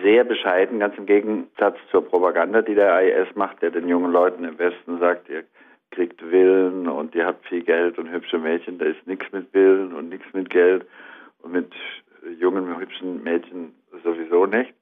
sehr 0.03 0.23
bescheiden, 0.23 0.79
ganz 0.79 0.95
im 0.97 1.07
Gegensatz 1.07 1.77
zur 1.89 2.05
Propaganda, 2.05 2.61
die 2.61 2.75
der 2.75 3.01
IS 3.01 3.35
macht, 3.35 3.63
der 3.63 3.71
den 3.71 3.87
jungen 3.87 4.11
Leuten 4.11 4.43
im 4.43 4.59
Westen 4.59 4.99
sagt, 4.99 5.29
ihr 5.29 5.45
kriegt 5.91 6.21
Willen 6.31 6.87
und 6.87 7.15
ihr 7.15 7.25
habt 7.25 7.45
viel 7.47 7.63
Geld 7.63 7.97
und 7.97 8.11
hübsche 8.11 8.37
Mädchen. 8.37 8.77
Da 8.77 8.85
ist 8.85 9.05
nichts 9.07 9.25
mit 9.31 9.53
Willen 9.53 9.93
und 9.93 10.09
nichts 10.09 10.27
mit 10.33 10.49
Geld 10.49 10.85
und 11.41 11.51
mit 11.51 11.71
jungen, 12.39 12.79
hübschen 12.79 13.23
Mädchen 13.23 13.73
sowieso 14.03 14.45
nicht. 14.45 14.73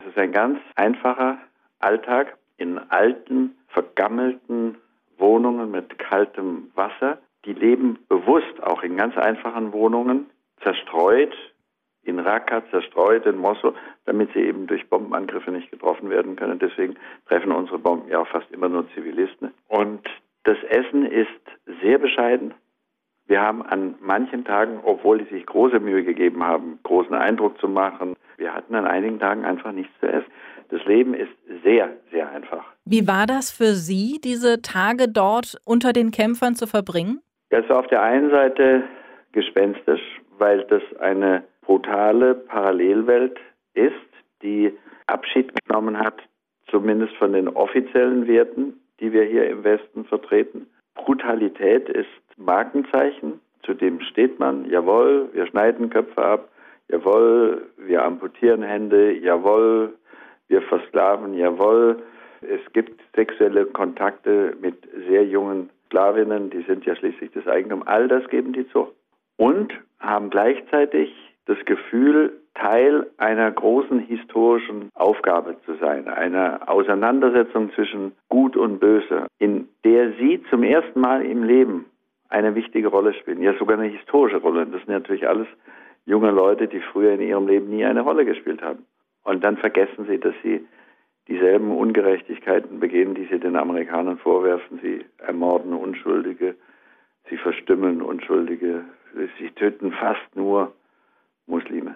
Es 0.00 0.06
ist 0.08 0.18
ein 0.18 0.32
ganz 0.32 0.58
einfacher 0.76 1.38
Alltag 1.78 2.36
in 2.56 2.78
alten, 2.90 3.56
vergammelten 3.68 4.76
Wohnungen 5.18 5.70
mit 5.70 5.98
kaltem 5.98 6.70
Wasser. 6.74 7.18
Die 7.44 7.52
leben 7.52 7.98
bewusst 8.08 8.62
auch 8.62 8.82
in 8.82 8.96
ganz 8.96 9.16
einfachen 9.16 9.72
Wohnungen, 9.72 10.30
zerstreut 10.62 11.34
in 12.04 12.18
Raqqa 12.18 12.62
zerstreut, 12.70 13.26
in 13.26 13.38
Mosul, 13.38 13.74
damit 14.04 14.32
sie 14.32 14.40
eben 14.40 14.66
durch 14.66 14.88
Bombenangriffe 14.88 15.50
nicht 15.50 15.70
getroffen 15.70 16.10
werden 16.10 16.36
können. 16.36 16.58
Deswegen 16.58 16.96
treffen 17.26 17.52
unsere 17.52 17.78
Bomben 17.78 18.08
ja 18.10 18.20
auch 18.20 18.28
fast 18.28 18.50
immer 18.52 18.68
nur 18.68 18.88
Zivilisten. 18.94 19.52
Und 19.68 20.06
das 20.44 20.58
Essen 20.68 21.06
ist 21.06 21.28
sehr 21.82 21.98
bescheiden. 21.98 22.54
Wir 23.26 23.40
haben 23.40 23.62
an 23.62 23.94
manchen 24.00 24.44
Tagen, 24.44 24.80
obwohl 24.84 25.18
die 25.18 25.34
sich 25.34 25.46
große 25.46 25.80
Mühe 25.80 26.04
gegeben 26.04 26.44
haben, 26.44 26.78
großen 26.82 27.14
Eindruck 27.14 27.58
zu 27.58 27.68
machen, 27.68 28.16
wir 28.36 28.52
hatten 28.52 28.74
an 28.74 28.86
einigen 28.86 29.18
Tagen 29.18 29.44
einfach 29.44 29.72
nichts 29.72 29.92
zu 30.00 30.06
essen. 30.06 30.30
Das 30.70 30.84
Leben 30.84 31.14
ist 31.14 31.30
sehr, 31.62 31.90
sehr 32.10 32.28
einfach. 32.30 32.64
Wie 32.84 33.06
war 33.06 33.26
das 33.26 33.50
für 33.50 33.74
Sie, 33.74 34.20
diese 34.22 34.60
Tage 34.60 35.08
dort 35.08 35.56
unter 35.64 35.92
den 35.92 36.10
Kämpfern 36.10 36.54
zu 36.54 36.66
verbringen? 36.66 37.20
Das 37.50 37.68
war 37.68 37.78
auf 37.78 37.86
der 37.86 38.02
einen 38.02 38.30
Seite 38.30 38.82
gespenstisch, 39.32 40.02
weil 40.38 40.64
das 40.64 40.82
eine 41.00 41.44
brutale 41.62 42.34
Parallelwelt 42.34 43.38
ist, 43.74 43.92
die 44.42 44.72
Abschied 45.06 45.52
genommen 45.64 45.98
hat, 45.98 46.20
zumindest 46.70 47.14
von 47.16 47.32
den 47.32 47.48
offiziellen 47.48 48.26
Werten, 48.26 48.80
die 49.00 49.12
wir 49.12 49.24
hier 49.24 49.48
im 49.48 49.64
Westen 49.64 50.04
vertreten. 50.04 50.66
Brutalität 50.94 51.88
ist 51.88 52.08
Markenzeichen, 52.36 53.40
zu 53.62 53.74
dem 53.74 54.00
steht 54.00 54.38
man, 54.38 54.68
jawohl, 54.70 55.28
wir 55.32 55.46
schneiden 55.46 55.90
Köpfe 55.90 56.22
ab, 56.22 56.48
jawohl, 56.88 57.66
wir 57.78 58.04
amputieren 58.04 58.62
Hände, 58.62 59.12
jawohl, 59.12 59.94
wir 60.48 60.62
versklaven, 60.62 61.34
jawohl. 61.34 62.02
Es 62.42 62.60
gibt 62.72 63.00
sexuelle 63.16 63.66
Kontakte 63.66 64.56
mit 64.60 64.76
sehr 65.08 65.24
jungen 65.24 65.70
Sklavinnen, 65.86 66.50
die 66.50 66.62
sind 66.62 66.84
ja 66.84 66.94
schließlich 66.94 67.30
das 67.32 67.46
Eigentum. 67.46 67.82
All 67.86 68.08
das 68.08 68.28
geben 68.28 68.52
die 68.52 68.68
zu. 68.68 68.88
Und 69.36 69.72
haben 69.98 70.30
gleichzeitig 70.30 71.12
das 71.46 71.58
Gefühl, 71.64 72.32
Teil 72.54 73.10
einer 73.16 73.50
großen 73.50 73.98
historischen 73.98 74.90
Aufgabe 74.94 75.56
zu 75.66 75.74
sein, 75.74 76.06
einer 76.06 76.68
Auseinandersetzung 76.68 77.72
zwischen 77.72 78.12
Gut 78.28 78.56
und 78.56 78.78
Böse, 78.78 79.26
in 79.38 79.68
der 79.84 80.12
sie 80.12 80.42
zum 80.50 80.62
ersten 80.62 81.00
Mal 81.00 81.24
im 81.24 81.42
Leben 81.42 81.86
eine 82.34 82.54
wichtige 82.56 82.88
Rolle 82.88 83.14
spielen, 83.14 83.40
ja 83.42 83.56
sogar 83.58 83.78
eine 83.78 83.88
historische 83.88 84.38
Rolle. 84.38 84.66
Das 84.66 84.80
sind 84.80 84.88
natürlich 84.88 85.28
alles 85.28 85.46
junge 86.04 86.32
Leute, 86.32 86.66
die 86.66 86.80
früher 86.80 87.12
in 87.12 87.20
ihrem 87.20 87.46
Leben 87.46 87.70
nie 87.70 87.84
eine 87.84 88.00
Rolle 88.00 88.24
gespielt 88.24 88.60
haben. 88.60 88.84
Und 89.22 89.44
dann 89.44 89.56
vergessen 89.56 90.06
sie, 90.08 90.18
dass 90.18 90.34
sie 90.42 90.66
dieselben 91.28 91.70
Ungerechtigkeiten 91.70 92.80
begehen, 92.80 93.14
die 93.14 93.26
sie 93.30 93.38
den 93.38 93.56
Amerikanern 93.56 94.18
vorwerfen. 94.18 94.80
Sie 94.82 95.04
ermorden 95.18 95.72
Unschuldige, 95.72 96.56
sie 97.30 97.36
verstümmeln 97.36 98.02
Unschuldige, 98.02 98.84
sie 99.38 99.50
töten 99.50 99.92
fast 99.92 100.34
nur 100.34 100.74
Muslime. 101.46 101.94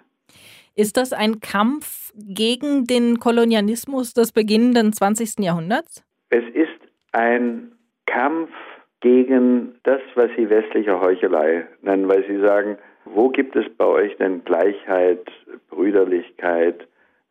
Ist 0.77 0.97
das 0.97 1.13
ein 1.13 1.41
Kampf 1.41 2.13
gegen 2.15 2.85
den 2.85 3.19
Kolonialismus 3.19 4.15
des 4.15 4.31
beginnenden 4.31 4.93
20. 4.93 5.41
Jahrhunderts? 5.45 6.05
Es 6.31 6.45
ist 6.55 6.79
ein 7.11 7.73
Kampf 8.07 8.51
gegen 9.01 9.79
das, 9.85 10.01
was 10.15 10.31
Sie 10.37 10.51
westliche 10.51 11.01
Heuchelei 11.01 11.67
nennen, 11.83 12.09
weil 12.09 12.25
Sie 12.27 12.39
sagen, 12.45 12.79
wo 13.05 13.29
gibt 13.29 13.57
es 13.57 13.67
bei 13.77 13.85
euch 13.85 14.17
denn 14.17 14.45
Gleichheit, 14.45 15.27
Brüderlichkeit, 15.71 16.87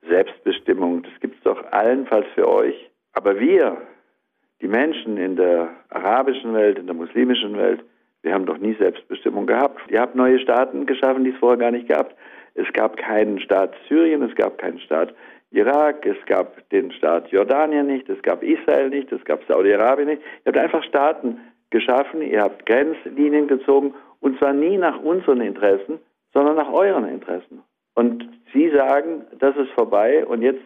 Selbstbestimmung? 0.08 1.04
Das 1.04 1.20
gibt 1.20 1.38
es 1.38 1.44
doch 1.44 1.64
allenfalls 1.72 2.26
für 2.36 2.48
euch. 2.48 2.90
Aber 3.14 3.40
wir, 3.40 3.78
die 4.62 4.68
Menschen 4.68 5.18
in 5.18 5.36
der 5.36 5.70
arabischen 5.90 6.54
Welt, 6.54 6.80
in 6.80 6.88
der 6.88 6.96
muslimischen 6.96 7.58
Welt, 7.58 7.84
wir 8.24 8.34
haben 8.34 8.46
doch 8.46 8.58
nie 8.58 8.76
Selbstbestimmung 8.80 9.46
gehabt. 9.46 9.80
Ihr 9.90 10.02
habt 10.02 10.16
neue 10.16 10.40
Staaten 10.40 10.86
geschaffen, 10.86 11.24
die 11.24 11.32
es 11.32 11.38
vorher 11.38 11.58
gar 11.58 11.72
nicht 11.72 11.88
gab. 11.88 12.16
Es 12.56 12.72
gab 12.74 12.98
keinen 12.98 13.40
Staat 13.40 13.76
Syrien, 13.88 14.24
es 14.24 14.36
gab 14.36 14.58
keinen 14.58 14.80
Staat 14.80 15.14
Irak, 15.52 16.06
es 16.06 16.18
gab 16.26 16.68
den 16.72 16.92
Staat 16.92 17.30
Jordanien 17.30 17.88
nicht, 17.88 18.10
es 18.10 18.22
gab 18.24 18.44
Israel 18.44 18.90
nicht, 18.90 19.12
es 19.12 19.24
gab 19.24 19.44
Saudi-Arabien 19.48 20.10
nicht. 20.10 20.22
Ihr 20.44 20.52
habt 20.52 20.58
einfach 20.58 20.84
Staaten 20.84 21.40
geschaffen, 21.70 22.22
ihr 22.22 22.42
habt 22.42 22.66
Grenzlinien 22.66 23.48
gezogen 23.48 23.94
und 24.20 24.38
zwar 24.40 24.54
nie 24.54 24.78
nach 24.78 25.00
unseren 25.02 25.42
Interessen, 25.42 26.00
sondern 26.34 26.56
nach 26.56 26.72
euren 26.72 27.08
Interessen. 27.08 27.64
Und 27.96 28.28
Sie 28.54 28.70
sagen, 28.70 29.26
das 29.40 29.56
ist 29.58 29.72
vorbei 29.72 30.26
und 30.26 30.42
jetzt 30.42 30.64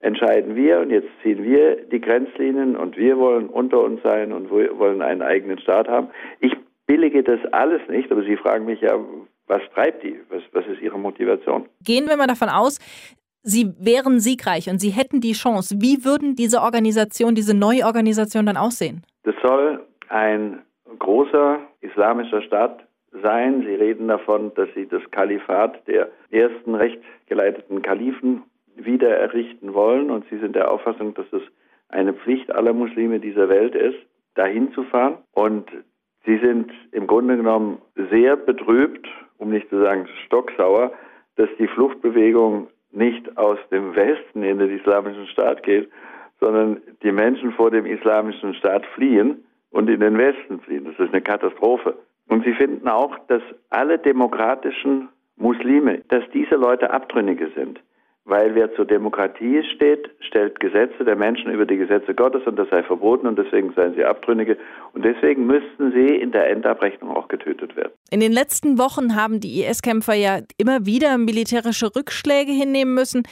entscheiden 0.00 0.56
wir 0.56 0.80
und 0.80 0.90
jetzt 0.90 1.08
ziehen 1.22 1.42
wir 1.42 1.76
die 1.86 2.00
Grenzlinien 2.00 2.76
und 2.76 2.96
wir 2.96 3.16
wollen 3.18 3.48
unter 3.48 3.82
uns 3.82 4.02
sein 4.02 4.32
und 4.32 4.50
wir 4.50 4.78
wollen 4.78 5.00
einen 5.00 5.22
eigenen 5.22 5.58
Staat 5.58 5.88
haben. 5.88 6.08
Ich 6.40 6.52
billige 6.86 7.22
das 7.22 7.40
alles 7.52 7.80
nicht, 7.88 8.10
aber 8.12 8.22
Sie 8.22 8.36
fragen 8.36 8.66
mich 8.66 8.80
ja, 8.80 8.98
was 9.46 9.62
treibt 9.74 10.02
die? 10.02 10.20
Was, 10.28 10.42
was 10.52 10.66
ist 10.66 10.82
Ihre 10.82 10.98
Motivation? 10.98 11.66
Gehen 11.84 12.08
wir 12.08 12.16
mal 12.16 12.26
davon 12.26 12.48
aus, 12.48 12.78
Sie 13.42 13.72
wären 13.78 14.18
siegreich 14.18 14.68
und 14.68 14.80
Sie 14.80 14.90
hätten 14.90 15.20
die 15.20 15.32
Chance. 15.32 15.76
Wie 15.80 16.04
würden 16.04 16.34
diese 16.34 16.60
Organisation, 16.62 17.36
diese 17.36 17.56
neue 17.56 17.84
Organisation 17.84 18.46
dann 18.46 18.56
aussehen? 18.56 19.04
Das 19.22 19.36
soll 19.42 19.85
ein 20.08 20.62
großer 20.98 21.60
islamischer 21.80 22.42
Staat 22.42 22.86
sein. 23.22 23.62
Sie 23.62 23.74
reden 23.74 24.08
davon, 24.08 24.52
dass 24.54 24.68
Sie 24.74 24.86
das 24.86 25.02
Kalifat 25.10 25.86
der 25.86 26.10
ersten 26.30 26.74
rechtgeleiteten 26.74 27.82
Kalifen 27.82 28.42
wieder 28.76 29.08
errichten 29.08 29.74
wollen 29.74 30.10
und 30.10 30.26
Sie 30.30 30.38
sind 30.38 30.54
der 30.54 30.70
Auffassung, 30.70 31.14
dass 31.14 31.26
es 31.32 31.42
eine 31.88 32.12
Pflicht 32.12 32.50
aller 32.54 32.72
Muslime 32.72 33.20
dieser 33.20 33.48
Welt 33.48 33.74
ist, 33.74 33.98
dahin 34.34 34.72
zu 34.72 34.84
fahren. 34.84 35.18
Und 35.32 35.70
Sie 36.24 36.38
sind 36.38 36.70
im 36.92 37.06
Grunde 37.06 37.36
genommen 37.36 37.80
sehr 38.10 38.36
betrübt, 38.36 39.06
um 39.38 39.50
nicht 39.50 39.68
zu 39.70 39.80
sagen 39.80 40.08
stocksauer, 40.26 40.92
dass 41.36 41.48
die 41.58 41.68
Fluchtbewegung 41.68 42.68
nicht 42.90 43.36
aus 43.36 43.58
dem 43.70 43.94
Westen 43.94 44.42
in 44.42 44.58
den 44.58 44.76
islamischen 44.76 45.26
Staat 45.28 45.62
geht, 45.62 45.88
sondern 46.40 46.80
die 47.02 47.12
Menschen 47.12 47.52
vor 47.52 47.70
dem 47.70 47.86
islamischen 47.86 48.54
Staat 48.54 48.84
fliehen 48.94 49.44
und 49.70 49.88
in 49.88 50.00
den 50.00 50.18
Westen 50.18 50.60
fliehen. 50.60 50.84
Das 50.84 50.98
ist 50.98 51.12
eine 51.12 51.22
Katastrophe. 51.22 51.96
Und 52.28 52.44
sie 52.44 52.54
finden 52.54 52.88
auch, 52.88 53.16
dass 53.28 53.42
alle 53.70 53.98
demokratischen 53.98 55.08
Muslime, 55.36 56.02
dass 56.08 56.24
diese 56.32 56.56
Leute 56.56 56.90
Abtrünnige 56.90 57.50
sind. 57.54 57.80
Weil 58.24 58.56
wer 58.56 58.74
zur 58.74 58.86
Demokratie 58.86 59.62
steht, 59.76 60.10
stellt 60.18 60.58
Gesetze 60.58 61.04
der 61.04 61.14
Menschen 61.14 61.52
über 61.52 61.64
die 61.64 61.76
Gesetze 61.76 62.12
Gottes 62.12 62.42
und 62.44 62.58
das 62.58 62.68
sei 62.70 62.82
verboten 62.82 63.28
und 63.28 63.38
deswegen 63.38 63.72
seien 63.74 63.94
sie 63.94 64.04
Abtrünnige 64.04 64.56
und 64.94 65.04
deswegen 65.04 65.46
müssten 65.46 65.92
sie 65.92 66.16
in 66.16 66.32
der 66.32 66.50
Endabrechnung 66.50 67.16
auch 67.16 67.28
getötet 67.28 67.76
werden. 67.76 67.92
In 68.10 68.18
den 68.18 68.32
letzten 68.32 68.78
Wochen 68.78 69.14
haben 69.14 69.38
die 69.38 69.60
IS-Kämpfer 69.62 70.14
ja 70.14 70.40
immer 70.58 70.86
wieder 70.86 71.18
militärische 71.18 71.94
Rückschläge 71.94 72.50
hinnehmen 72.50 72.94
müssen. 72.94 73.22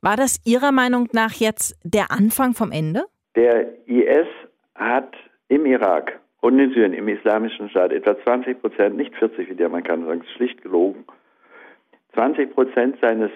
War 0.00 0.16
das 0.16 0.40
Ihrer 0.44 0.70
Meinung 0.70 1.08
nach 1.12 1.32
jetzt 1.32 1.74
der 1.82 2.12
Anfang 2.12 2.52
vom 2.52 2.70
Ende? 2.70 3.06
Der 3.34 3.66
IS 3.88 4.28
hat 4.76 5.16
im 5.54 5.66
Irak 5.66 6.20
und 6.40 6.58
in 6.58 6.72
Syrien, 6.72 6.92
im 6.92 7.08
islamischen 7.08 7.70
Staat, 7.70 7.92
etwa 7.92 8.18
20 8.22 8.60
Prozent, 8.60 8.96
nicht 8.96 9.14
40 9.16 9.48
wie 9.48 9.54
die 9.54 9.64
Amerikaner 9.64 10.06
sagen, 10.06 10.20
ist 10.20 10.32
schlicht 10.32 10.62
gelogen, 10.62 11.04
20 12.14 12.52
Prozent 12.54 12.96
seines 13.00 13.30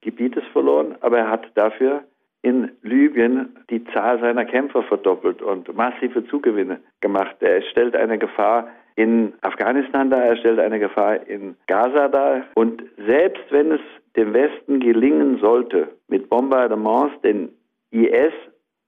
Gebietes 0.00 0.44
verloren, 0.52 0.96
aber 1.00 1.18
er 1.18 1.30
hat 1.30 1.50
dafür 1.54 2.04
in 2.42 2.70
Libyen 2.82 3.56
die 3.70 3.84
Zahl 3.86 4.20
seiner 4.20 4.44
Kämpfer 4.44 4.84
verdoppelt 4.84 5.42
und 5.42 5.74
massive 5.76 6.24
Zugewinne 6.26 6.80
gemacht. 7.00 7.36
Er 7.40 7.62
stellt 7.62 7.96
eine 7.96 8.18
Gefahr 8.18 8.68
in 8.94 9.32
Afghanistan 9.42 10.10
dar, 10.10 10.24
er 10.24 10.36
stellt 10.36 10.60
eine 10.60 10.78
Gefahr 10.78 11.26
in 11.26 11.56
Gaza 11.66 12.08
dar. 12.08 12.44
Und 12.54 12.82
selbst 13.06 13.44
wenn 13.50 13.72
es 13.72 13.80
dem 14.16 14.32
Westen 14.32 14.80
gelingen 14.80 15.38
sollte, 15.40 15.88
mit 16.08 16.30
Bombardements 16.30 17.20
den 17.22 17.50
IS 17.90 18.32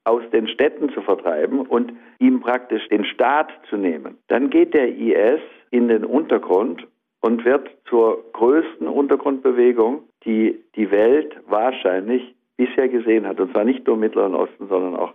aus 0.09 0.23
den 0.33 0.49
Städten 0.49 0.91
zu 0.91 1.03
vertreiben 1.03 1.61
und 1.61 1.93
ihm 2.19 2.41
praktisch 2.41 2.89
den 2.89 3.05
Staat 3.05 3.51
zu 3.69 3.77
nehmen, 3.77 4.19
dann 4.29 4.51
geht 4.51 4.75
der 4.75 4.89
IS 4.89 5.41
in 5.71 5.89
den 5.89 6.05
Untergrund 6.05 6.87
und 7.21 7.45
wird 7.45 7.69
zur 7.89 8.25
größten 8.33 8.89
Untergrundbewegung, 8.89 10.03
die 10.25 10.59
die 10.77 10.91
Welt 10.91 11.37
wahrscheinlich 11.47 12.35
bisher 12.57 12.89
gesehen 12.89 13.27
hat. 13.27 13.41
Und 13.41 13.53
zwar 13.53 13.65
nicht 13.65 13.87
nur 13.87 13.95
im 13.95 14.01
Mittleren 14.01 14.35
Osten, 14.35 14.69
sondern 14.69 14.97
auch 14.97 15.13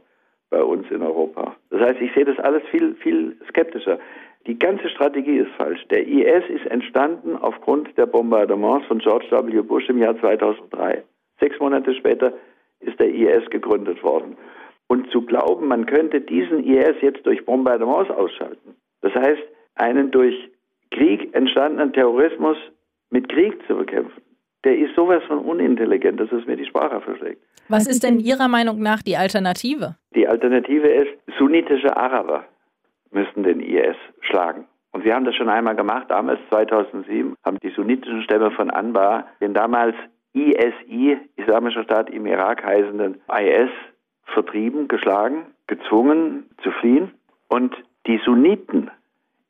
bei 0.50 0.64
uns 0.64 0.90
in 0.92 1.02
Europa. 1.02 1.56
Das 1.72 1.82
heißt, 1.82 2.02
ich 2.02 2.14
sehe 2.14 2.26
das 2.26 2.38
alles 2.40 2.62
viel, 2.70 2.96
viel 2.96 3.36
skeptischer. 3.50 3.98
Die 4.46 4.60
ganze 4.60 4.90
Strategie 4.90 5.38
ist 5.38 5.52
falsch. 5.58 5.84
Der 5.90 6.06
IS 6.06 6.44
ist 6.50 6.66
entstanden 6.68 7.36
aufgrund 7.38 7.98
der 7.98 8.06
Bombardements 8.06 8.86
von 8.88 9.00
George 9.00 9.26
W. 9.32 9.62
Bush 9.62 9.90
im 9.90 9.98
Jahr 9.98 10.20
2003. 10.20 11.04
Sechs 11.40 11.60
Monate 11.60 11.96
später 11.96 12.34
ist 12.82 13.00
der 13.00 13.10
IS 13.10 13.50
gegründet 13.50 14.04
worden. 14.04 14.38
Und 14.94 15.10
zu 15.10 15.24
glauben, 15.24 15.70
man 15.70 15.88
könnte 15.88 16.22
diesen 16.22 16.64
IS 16.64 16.94
jetzt 17.02 17.26
durch 17.26 17.44
Bombardements 17.46 18.12
ausschalten, 18.12 18.76
das 19.02 19.12
heißt, 19.16 19.42
einen 19.74 20.12
durch 20.12 20.36
Krieg 20.92 21.34
entstandenen 21.34 21.94
Terrorismus 21.94 22.58
mit 23.10 23.28
Krieg 23.28 23.60
zu 23.66 23.76
bekämpfen, 23.76 24.22
der 24.64 24.78
ist 24.78 24.94
sowas 24.96 25.24
von 25.24 25.40
unintelligent, 25.40 26.20
dass 26.20 26.32
es 26.32 26.46
mir 26.46 26.58
die 26.58 26.68
Sprache 26.68 27.02
verschlägt. 27.02 27.42
Was 27.70 27.88
ist 27.88 28.04
denn 28.04 28.20
Ihrer 28.20 28.48
Meinung 28.48 28.84
nach 28.84 29.02
die 29.02 29.18
Alternative? 29.18 29.96
Die 30.14 30.28
Alternative 30.28 30.88
ist, 30.88 31.10
sunnitische 31.40 31.98
Araber 31.98 32.44
müssen 33.10 33.42
den 33.42 33.62
IS 33.62 33.96
schlagen. 34.22 34.68
Und 34.92 35.06
wir 35.06 35.16
haben 35.16 35.26
das 35.26 35.34
schon 35.34 35.50
einmal 35.50 35.76
gemacht, 35.76 36.06
damals 36.10 36.40
2007 36.50 37.34
haben 37.44 37.58
die 37.64 37.72
sunnitischen 37.72 38.22
Stämme 38.22 38.52
von 38.52 38.70
Anbar 38.70 39.26
den 39.42 39.56
damals 39.56 39.96
ISI, 40.34 41.18
Islamischer 41.36 41.84
Staat 41.84 42.12
im 42.12 42.28
Irak 42.28 42.64
heißenden 42.64 43.22
IS, 43.28 43.72
vertrieben, 44.26 44.88
geschlagen, 44.88 45.46
gezwungen 45.68 46.50
zu 46.62 46.72
fliehen. 46.72 47.12
Und 47.48 47.76
die 48.08 48.20
Sunniten 48.26 48.90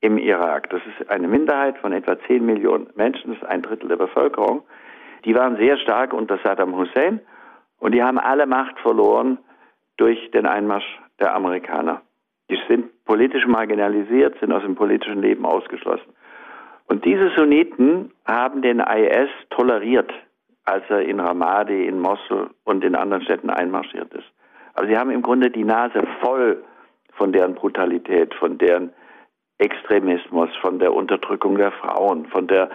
im 0.02 0.18
Irak, 0.18 0.70
das 0.70 0.82
ist 0.86 1.10
eine 1.10 1.28
Minderheit 1.28 1.78
von 1.78 1.94
etwa 1.94 2.20
10 2.20 2.46
Millionen 2.46 2.90
Menschen, 2.96 3.32
das 3.32 3.42
ist 3.42 3.48
ein 3.48 3.62
Drittel 3.62 3.88
der 3.88 3.96
Bevölkerung, 3.96 4.64
die 5.26 5.36
waren 5.36 5.56
sehr 5.58 5.78
stark 5.78 6.14
unter 6.14 6.38
Saddam 6.44 6.76
Hussein 6.76 7.22
und 7.80 7.94
die 7.94 8.04
haben 8.04 8.20
alle 8.20 8.46
Macht 8.46 8.78
verloren 8.80 9.38
durch 9.98 10.32
den 10.32 10.46
Einmarsch 10.46 11.00
der 11.20 11.34
Amerikaner. 11.34 12.02
Die 12.50 12.60
sind 12.68 12.92
politisch 13.06 13.46
marginalisiert, 13.48 14.38
sind 14.40 14.52
aus 14.52 14.64
dem 14.64 14.76
politischen 14.76 15.22
Leben 15.22 15.46
ausgeschlossen. 15.46 16.14
Und 16.88 17.06
diese 17.06 17.30
Sunniten 17.36 18.12
haben 18.26 18.62
den 18.62 18.80
IS 18.80 19.30
toleriert, 19.50 20.12
als 20.66 20.84
er 20.90 21.02
in 21.02 21.20
Ramadi, 21.20 21.88
in 21.88 22.00
Mosul 22.00 22.50
und 22.66 22.84
in 22.84 22.96
anderen 22.96 23.24
Städten 23.24 23.50
einmarschiert 23.50 24.14
ist. 24.14 24.30
Also 24.74 24.90
sie 24.90 24.98
haben 24.98 25.12
im 25.12 25.22
Grunde 25.22 25.50
die 25.50 25.64
Nase 25.64 26.04
voll 26.22 26.64
von 27.14 27.32
deren 27.32 27.56
Brutalität, 27.56 28.34
von 28.36 28.58
deren 28.58 28.92
Extremismus, 29.60 30.50
von 30.62 30.80
der 30.80 30.94
Unterdrückung 30.94 31.58
der 31.58 31.72
Frauen, 31.72 32.26
von 32.28 32.48
der 32.48 32.70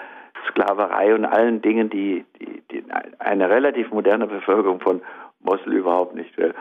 Sklaverei 0.48 1.14
und 1.14 1.24
allen 1.24 1.61
Dingen, 1.61 1.90
die, 1.90 2.24
die, 2.40 2.62
die 2.70 2.84
eine 3.18 3.50
relativ 3.50 3.90
moderne 3.90 4.26
Bevölkerung 4.26 4.80
von 4.80 5.02
Mosul 5.40 5.74
überhaupt 5.74 6.14
nicht 6.14 6.37
will. 6.38 6.54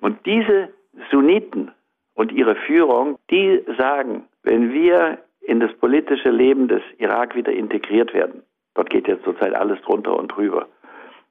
Und 0.00 0.24
diese 0.26 0.70
Sunniten 1.10 1.70
und 2.14 2.32
ihre 2.32 2.56
Führung, 2.56 3.18
die 3.30 3.64
sagen, 3.78 4.24
wenn 4.42 4.72
wir 4.72 5.18
in 5.40 5.60
das 5.60 5.72
politische 5.74 6.30
Leben 6.30 6.68
des 6.68 6.82
Irak 6.98 7.34
wieder 7.34 7.52
integriert 7.52 8.12
werden, 8.12 8.42
dort 8.74 8.90
geht 8.90 9.08
jetzt 9.08 9.24
zurzeit 9.24 9.54
alles 9.54 9.80
drunter 9.82 10.16
und 10.16 10.28
drüber, 10.28 10.68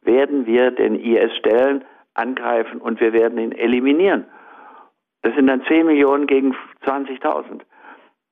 werden 0.01 0.45
wir 0.45 0.71
den 0.71 0.95
IS 0.95 1.35
stellen, 1.37 1.83
angreifen 2.19 2.81
und 2.81 2.99
wir 2.99 3.13
werden 3.13 3.39
ihn 3.39 3.51
eliminieren. 3.51 4.25
Das 5.21 5.33
sind 5.35 5.47
dann 5.47 5.63
10 5.67 5.85
Millionen 5.85 6.27
gegen 6.27 6.55
20.000. 6.85 7.61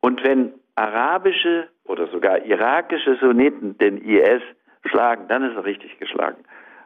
Und 0.02 0.24
wenn 0.24 0.54
arabische 0.76 1.68
oder 1.86 2.08
sogar 2.08 2.46
irakische 2.46 3.18
Sunniten 3.20 3.78
den 3.78 3.98
IS 3.98 4.42
schlagen, 4.86 5.28
dann 5.28 5.44
ist 5.44 5.56
er 5.56 5.66
richtig 5.66 5.98
geschlagen. 6.00 6.44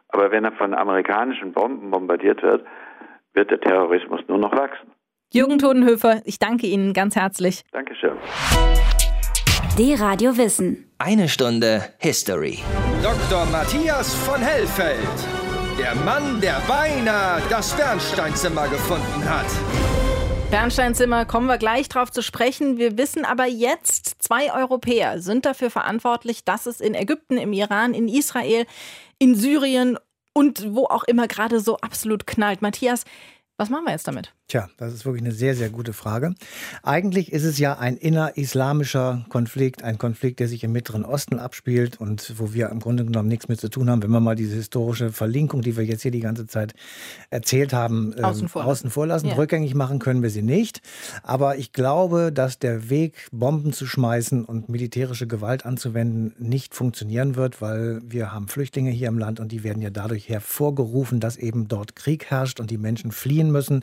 Aber 0.08 0.30
wenn 0.30 0.44
er 0.44 0.52
von 0.52 0.74
amerikanischen 0.74 1.52
Bomben 1.52 1.90
bombardiert 1.90 2.42
wird, 2.42 2.64
wird 3.34 3.50
der 3.50 3.60
Terrorismus 3.60 4.20
nur 4.28 4.38
noch 4.38 4.52
wachsen. 4.52 4.90
Jürgen 5.32 5.58
Todenhöfer, 5.58 6.20
ich 6.26 6.38
danke 6.38 6.66
Ihnen 6.66 6.92
ganz 6.92 7.16
herzlich. 7.16 7.62
Dankeschön. 7.72 8.16
D-Radio 9.78 10.36
Wissen. 10.36 10.92
Eine 10.98 11.28
Stunde 11.28 11.80
History. 11.98 12.58
Dr. 13.02 13.46
Matthias 13.46 14.14
von 14.26 14.40
Hellfeld. 14.40 15.41
Der 15.78 15.94
Mann, 15.94 16.40
der 16.40 16.60
beinahe 16.68 17.42
das 17.48 17.74
Bernsteinzimmer 17.74 18.68
gefunden 18.68 19.28
hat. 19.28 19.46
Bernsteinzimmer 20.50 21.24
kommen 21.24 21.46
wir 21.46 21.56
gleich 21.56 21.88
drauf 21.88 22.10
zu 22.10 22.22
sprechen. 22.22 22.76
Wir 22.76 22.98
wissen 22.98 23.24
aber 23.24 23.46
jetzt, 23.46 24.22
zwei 24.22 24.52
Europäer 24.52 25.20
sind 25.20 25.46
dafür 25.46 25.70
verantwortlich, 25.70 26.44
dass 26.44 26.66
es 26.66 26.80
in 26.80 26.94
Ägypten, 26.94 27.38
im 27.38 27.52
Iran, 27.54 27.94
in 27.94 28.08
Israel, 28.08 28.66
in 29.18 29.34
Syrien 29.34 29.98
und 30.34 30.74
wo 30.74 30.84
auch 30.84 31.04
immer 31.04 31.26
gerade 31.26 31.60
so 31.60 31.78
absolut 31.78 32.26
knallt. 32.26 32.60
Matthias, 32.60 33.04
was 33.56 33.70
machen 33.70 33.86
wir 33.86 33.92
jetzt 33.92 34.06
damit? 34.06 34.34
Tja, 34.52 34.68
das 34.76 34.92
ist 34.92 35.06
wirklich 35.06 35.24
eine 35.24 35.32
sehr, 35.32 35.54
sehr 35.54 35.70
gute 35.70 35.94
Frage. 35.94 36.34
Eigentlich 36.82 37.32
ist 37.32 37.44
es 37.44 37.58
ja 37.58 37.78
ein 37.78 37.96
innerislamischer 37.96 39.24
Konflikt, 39.30 39.82
ein 39.82 39.96
Konflikt, 39.96 40.40
der 40.40 40.48
sich 40.48 40.62
im 40.62 40.72
Mittleren 40.72 41.06
Osten 41.06 41.38
abspielt 41.38 41.98
und 41.98 42.34
wo 42.36 42.52
wir 42.52 42.68
im 42.68 42.78
Grunde 42.78 43.06
genommen 43.06 43.28
nichts 43.28 43.48
mit 43.48 43.58
zu 43.58 43.70
tun 43.70 43.88
haben, 43.88 44.02
wenn 44.02 44.10
wir 44.10 44.20
mal 44.20 44.34
diese 44.34 44.56
historische 44.56 45.10
Verlinkung, 45.10 45.62
die 45.62 45.78
wir 45.78 45.84
jetzt 45.86 46.02
hier 46.02 46.10
die 46.10 46.20
ganze 46.20 46.46
Zeit 46.46 46.74
erzählt 47.30 47.72
haben, 47.72 48.12
ähm, 48.18 48.26
außen 48.26 48.48
vor, 48.50 48.66
außen 48.66 48.90
vor 48.90 49.06
lassen. 49.06 49.28
Ja. 49.28 49.36
Rückgängig 49.36 49.74
machen 49.74 49.98
können 50.00 50.22
wir 50.22 50.28
sie 50.28 50.42
nicht. 50.42 50.82
Aber 51.22 51.56
ich 51.56 51.72
glaube, 51.72 52.30
dass 52.30 52.58
der 52.58 52.90
Weg, 52.90 53.28
Bomben 53.32 53.72
zu 53.72 53.86
schmeißen 53.86 54.44
und 54.44 54.68
militärische 54.68 55.26
Gewalt 55.26 55.64
anzuwenden, 55.64 56.34
nicht 56.38 56.74
funktionieren 56.74 57.36
wird, 57.36 57.62
weil 57.62 58.02
wir 58.04 58.32
haben 58.32 58.48
Flüchtlinge 58.48 58.90
hier 58.90 59.08
im 59.08 59.16
Land 59.16 59.40
und 59.40 59.50
die 59.50 59.64
werden 59.64 59.80
ja 59.80 59.88
dadurch 59.88 60.28
hervorgerufen, 60.28 61.20
dass 61.20 61.38
eben 61.38 61.68
dort 61.68 61.96
Krieg 61.96 62.26
herrscht 62.26 62.60
und 62.60 62.70
die 62.70 62.76
Menschen 62.76 63.12
fliehen 63.12 63.50
müssen. 63.50 63.82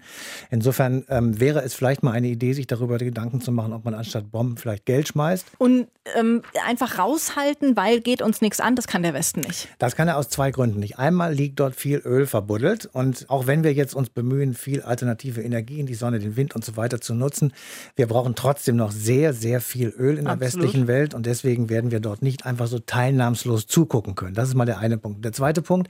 In 0.52 0.59
Insofern 0.60 1.06
ähm, 1.08 1.40
wäre 1.40 1.62
es 1.64 1.74
vielleicht 1.74 2.04
mal 2.04 2.12
eine 2.12 2.28
Idee, 2.28 2.52
sich 2.52 2.68
darüber 2.68 2.98
Gedanken 2.98 3.40
zu 3.40 3.50
machen, 3.54 3.72
ob 3.72 3.86
man 3.86 3.94
anstatt 3.94 4.30
Bomben 4.30 4.58
vielleicht 4.58 4.86
Geld 4.86 5.08
schmeißt. 5.08 5.48
Und 5.58 5.88
ähm, 6.18 6.42
einfach 6.68 7.00
raushalten, 7.00 7.78
weil 7.78 8.02
geht 8.02 8.22
uns 8.22 8.42
nichts 8.42 8.60
an, 8.60 8.76
das 8.76 8.86
kann 8.86 9.02
der 9.02 9.14
Westen 9.14 9.40
nicht. 9.40 9.70
Das 9.78 9.96
kann 9.96 10.10
er 10.10 10.18
aus 10.18 10.28
zwei 10.28 10.52
Gründen 10.52 10.82
nicht. 10.82 11.00
Einmal 11.00 11.34
liegt 11.34 11.62
dort 11.62 11.78
viel 11.78 12.00
Öl 12.00 12.26
verbuddelt 12.26 12.90
und 12.92 13.30
auch 13.30 13.48
wenn 13.48 13.64
wir 13.64 13.72
jetzt 13.72 13.96
uns 13.96 14.10
bemühen, 14.10 14.54
viel 14.54 14.82
alternative 14.82 15.42
Energien, 15.42 15.86
die 15.86 15.94
Sonne, 15.94 16.20
den 16.20 16.36
Wind 16.36 16.56
und 16.56 16.66
so 16.66 16.76
weiter 16.76 17.00
zu 17.00 17.14
nutzen, 17.14 17.54
wir 17.96 18.08
brauchen 18.08 18.36
trotzdem 18.36 18.76
noch 18.76 18.92
sehr, 18.92 19.32
sehr 19.32 19.62
viel 19.62 19.94
Öl 19.98 20.18
in 20.18 20.26
der 20.26 20.34
Absolut. 20.34 20.66
westlichen 20.66 20.88
Welt 20.88 21.14
und 21.14 21.26
deswegen 21.26 21.70
werden 21.70 21.90
wir 21.90 22.02
dort 22.02 22.22
nicht 22.22 22.46
einfach 22.46 22.68
so 22.68 22.80
teilnahmslos 22.80 23.68
zugucken 23.68 24.16
können. 24.16 24.34
Das 24.34 24.50
ist 24.50 24.56
mal 24.56 24.66
der 24.66 24.80
eine 24.80 24.98
Punkt. 24.98 25.24
Der 25.24 25.32
zweite 25.32 25.62
Punkt, 25.62 25.90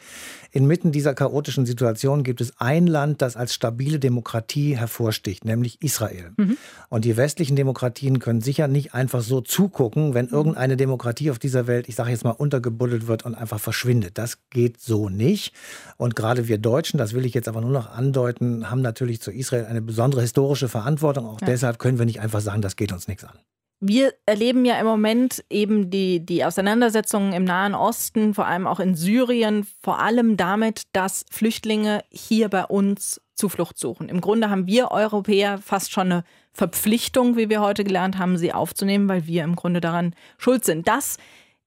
inmitten 0.52 0.92
dieser 0.92 1.16
chaotischen 1.16 1.66
Situation 1.66 2.22
gibt 2.22 2.40
es 2.40 2.54
ein 2.60 2.86
Land, 2.86 3.24
das 3.24 3.36
als 3.36 3.56
stabile 3.56 3.98
Demokratie 3.98 4.49
Demokratie 4.50 4.78
hervorsticht, 4.78 5.46
nämlich 5.46 5.82
Israel. 5.82 6.32
Mhm. 6.38 6.58
Und 6.90 7.06
die 7.06 7.18
westlichen 7.18 7.56
Demokratien 7.56 8.20
können 8.20 8.42
sicher 8.42 8.68
nicht 8.68 8.94
einfach 8.94 9.22
so 9.22 9.42
zugucken, 9.42 10.14
wenn 10.14 10.28
mhm. 10.28 10.34
irgendeine 10.34 10.78
Demokratie 10.78 11.32
auf 11.32 11.40
dieser 11.40 11.68
Welt, 11.68 11.88
ich 11.88 11.96
sage 11.96 12.10
jetzt 12.10 12.24
mal, 12.24 12.32
untergebuddelt 12.32 13.08
wird 13.08 13.26
und 13.26 13.36
einfach 13.36 13.60
verschwindet. 13.60 14.18
Das 14.18 14.40
geht 14.50 14.82
so 14.82 15.10
nicht. 15.10 15.54
Und 15.98 16.16
gerade 16.16 16.48
wir 16.48 16.58
Deutschen, 16.58 16.98
das 16.98 17.14
will 17.14 17.26
ich 17.26 17.34
jetzt 17.34 17.48
aber 17.48 17.62
nur 17.62 17.72
noch 17.72 17.92
andeuten, 17.92 18.70
haben 18.70 18.82
natürlich 18.82 19.22
zu 19.22 19.32
Israel 19.32 19.66
eine 19.66 19.82
besondere 19.82 20.22
historische 20.22 20.68
Verantwortung. 20.68 21.26
Auch 21.26 21.42
ja. 21.42 21.48
deshalb 21.48 21.80
können 21.80 22.00
wir 22.00 22.06
nicht 22.06 22.20
einfach 22.20 22.42
sagen, 22.42 22.62
das 22.62 22.76
geht 22.76 22.92
uns 22.92 23.08
nichts 23.08 23.24
an. 23.24 23.38
Wir 23.82 24.14
erleben 24.26 24.66
ja 24.66 24.78
im 24.78 24.86
Moment 24.86 25.44
eben 25.50 25.90
die, 25.90 26.26
die 26.26 26.44
Auseinandersetzungen 26.44 27.32
im 27.32 27.46
Nahen 27.46 27.76
Osten, 27.76 28.34
vor 28.34 28.46
allem 28.46 28.68
auch 28.68 28.82
in 28.82 28.94
Syrien, 28.96 29.66
vor 29.82 30.00
allem 30.00 30.36
damit, 30.36 30.84
dass 30.92 31.26
Flüchtlinge 31.32 32.04
hier 32.12 32.50
bei 32.50 32.66
uns 32.66 33.22
Zuflucht 33.36 33.80
suchen. 33.80 34.10
Im 34.10 34.20
Grunde 34.20 34.50
haben 34.50 34.68
wir 34.68 34.92
Europäer 34.92 35.60
fast 35.60 35.94
schon 35.94 36.12
eine 36.12 36.24
Verpflichtung, 36.52 37.38
wie 37.38 37.50
wir 37.50 37.62
heute 37.62 37.86
gelernt 37.86 38.18
haben, 38.18 38.38
sie 38.38 38.52
aufzunehmen, 38.52 39.08
weil 39.08 39.28
wir 39.28 39.46
im 39.46 39.56
Grunde 39.56 39.80
daran 39.80 40.14
schuld 40.38 40.66
sind. 40.66 40.90
Das 40.90 41.18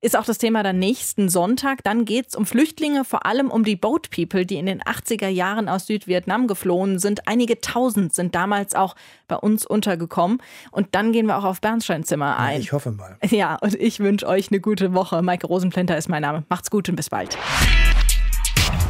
ist 0.02 0.16
auch 0.16 0.24
das 0.24 0.38
Thema 0.38 0.64
dann 0.64 0.78
nächsten 0.80 1.28
Sonntag. 1.28 1.84
Dann 1.84 2.04
geht 2.04 2.28
es 2.28 2.34
um 2.34 2.44
Flüchtlinge, 2.44 3.04
vor 3.04 3.24
allem 3.24 3.50
um 3.50 3.64
die 3.64 3.76
Boat 3.76 4.10
People, 4.10 4.44
die 4.44 4.56
in 4.56 4.66
den 4.66 4.82
80er 4.82 5.28
Jahren 5.28 5.68
aus 5.68 5.86
Südvietnam 5.86 6.48
geflohen 6.48 6.98
sind. 6.98 7.28
Einige 7.28 7.60
tausend 7.60 8.12
sind 8.12 8.34
damals 8.34 8.74
auch 8.74 8.96
bei 9.28 9.36
uns 9.36 9.64
untergekommen. 9.64 10.42
Und 10.72 10.88
dann 10.96 11.12
gehen 11.12 11.26
wir 11.26 11.38
auch 11.38 11.44
auf 11.44 11.60
Bernsteinzimmer 11.60 12.36
ein. 12.36 12.60
Ich 12.60 12.72
hoffe 12.72 12.90
mal. 12.90 13.16
Ja, 13.30 13.56
und 13.60 13.74
ich 13.76 14.00
wünsche 14.00 14.26
euch 14.26 14.50
eine 14.50 14.60
gute 14.60 14.92
Woche. 14.92 15.22
Maike 15.22 15.46
Rosenplinter 15.46 15.96
ist 15.96 16.08
mein 16.08 16.22
Name. 16.22 16.44
Macht's 16.48 16.70
gut 16.70 16.88
und 16.88 16.96
bis 16.96 17.08
bald. 17.08 17.38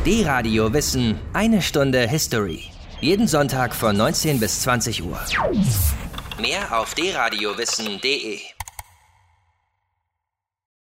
D-Radio 0.06 0.72
Wissen, 0.72 1.18
eine 1.34 1.60
Stunde 1.60 2.08
History. 2.08 2.64
Jeden 3.00 3.28
Sonntag 3.28 3.74
von 3.74 3.96
19 3.96 4.40
bis 4.40 4.62
20 4.62 5.04
Uhr. 5.04 5.20
Mehr 6.40 6.80
auf 6.80 6.94
dradiowissen.de 6.94 8.51